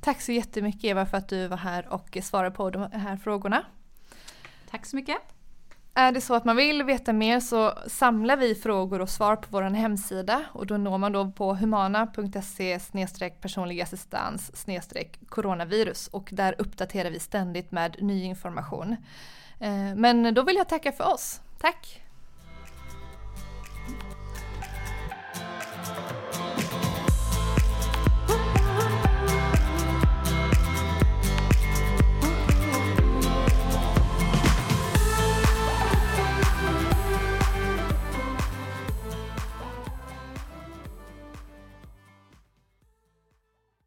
Tack 0.00 0.20
så 0.20 0.32
jättemycket 0.32 0.84
Eva 0.84 1.06
för 1.06 1.16
att 1.16 1.28
du 1.28 1.48
var 1.48 1.56
här 1.56 1.92
och 1.92 2.18
svarade 2.22 2.50
på 2.50 2.70
de 2.70 2.90
här 2.92 3.16
frågorna. 3.16 3.64
Tack 4.70 4.86
så 4.86 4.96
mycket. 4.96 5.31
Är 5.94 6.12
det 6.12 6.20
så 6.20 6.34
att 6.34 6.44
man 6.44 6.56
vill 6.56 6.82
veta 6.82 7.12
mer 7.12 7.40
så 7.40 7.78
samlar 7.86 8.36
vi 8.36 8.54
frågor 8.54 9.00
och 9.00 9.08
svar 9.08 9.36
på 9.36 9.46
vår 9.50 9.62
hemsida 9.62 10.44
och 10.52 10.66
då 10.66 10.76
når 10.76 10.98
man 10.98 11.12
då 11.12 11.30
på 11.30 11.54
humana.se 11.54 12.78
personlig 13.40 13.80
assistans 13.80 14.56
coronavirus 15.28 16.08
och 16.08 16.28
där 16.32 16.54
uppdaterar 16.58 17.10
vi 17.10 17.20
ständigt 17.20 17.72
med 17.72 17.96
ny 18.00 18.24
information. 18.24 18.96
Eh, 19.60 19.94
men 19.96 20.34
då 20.34 20.42
vill 20.42 20.56
jag 20.56 20.68
tacka 20.68 20.92
för 20.92 21.14
oss. 21.14 21.40
Tack! 21.60 22.02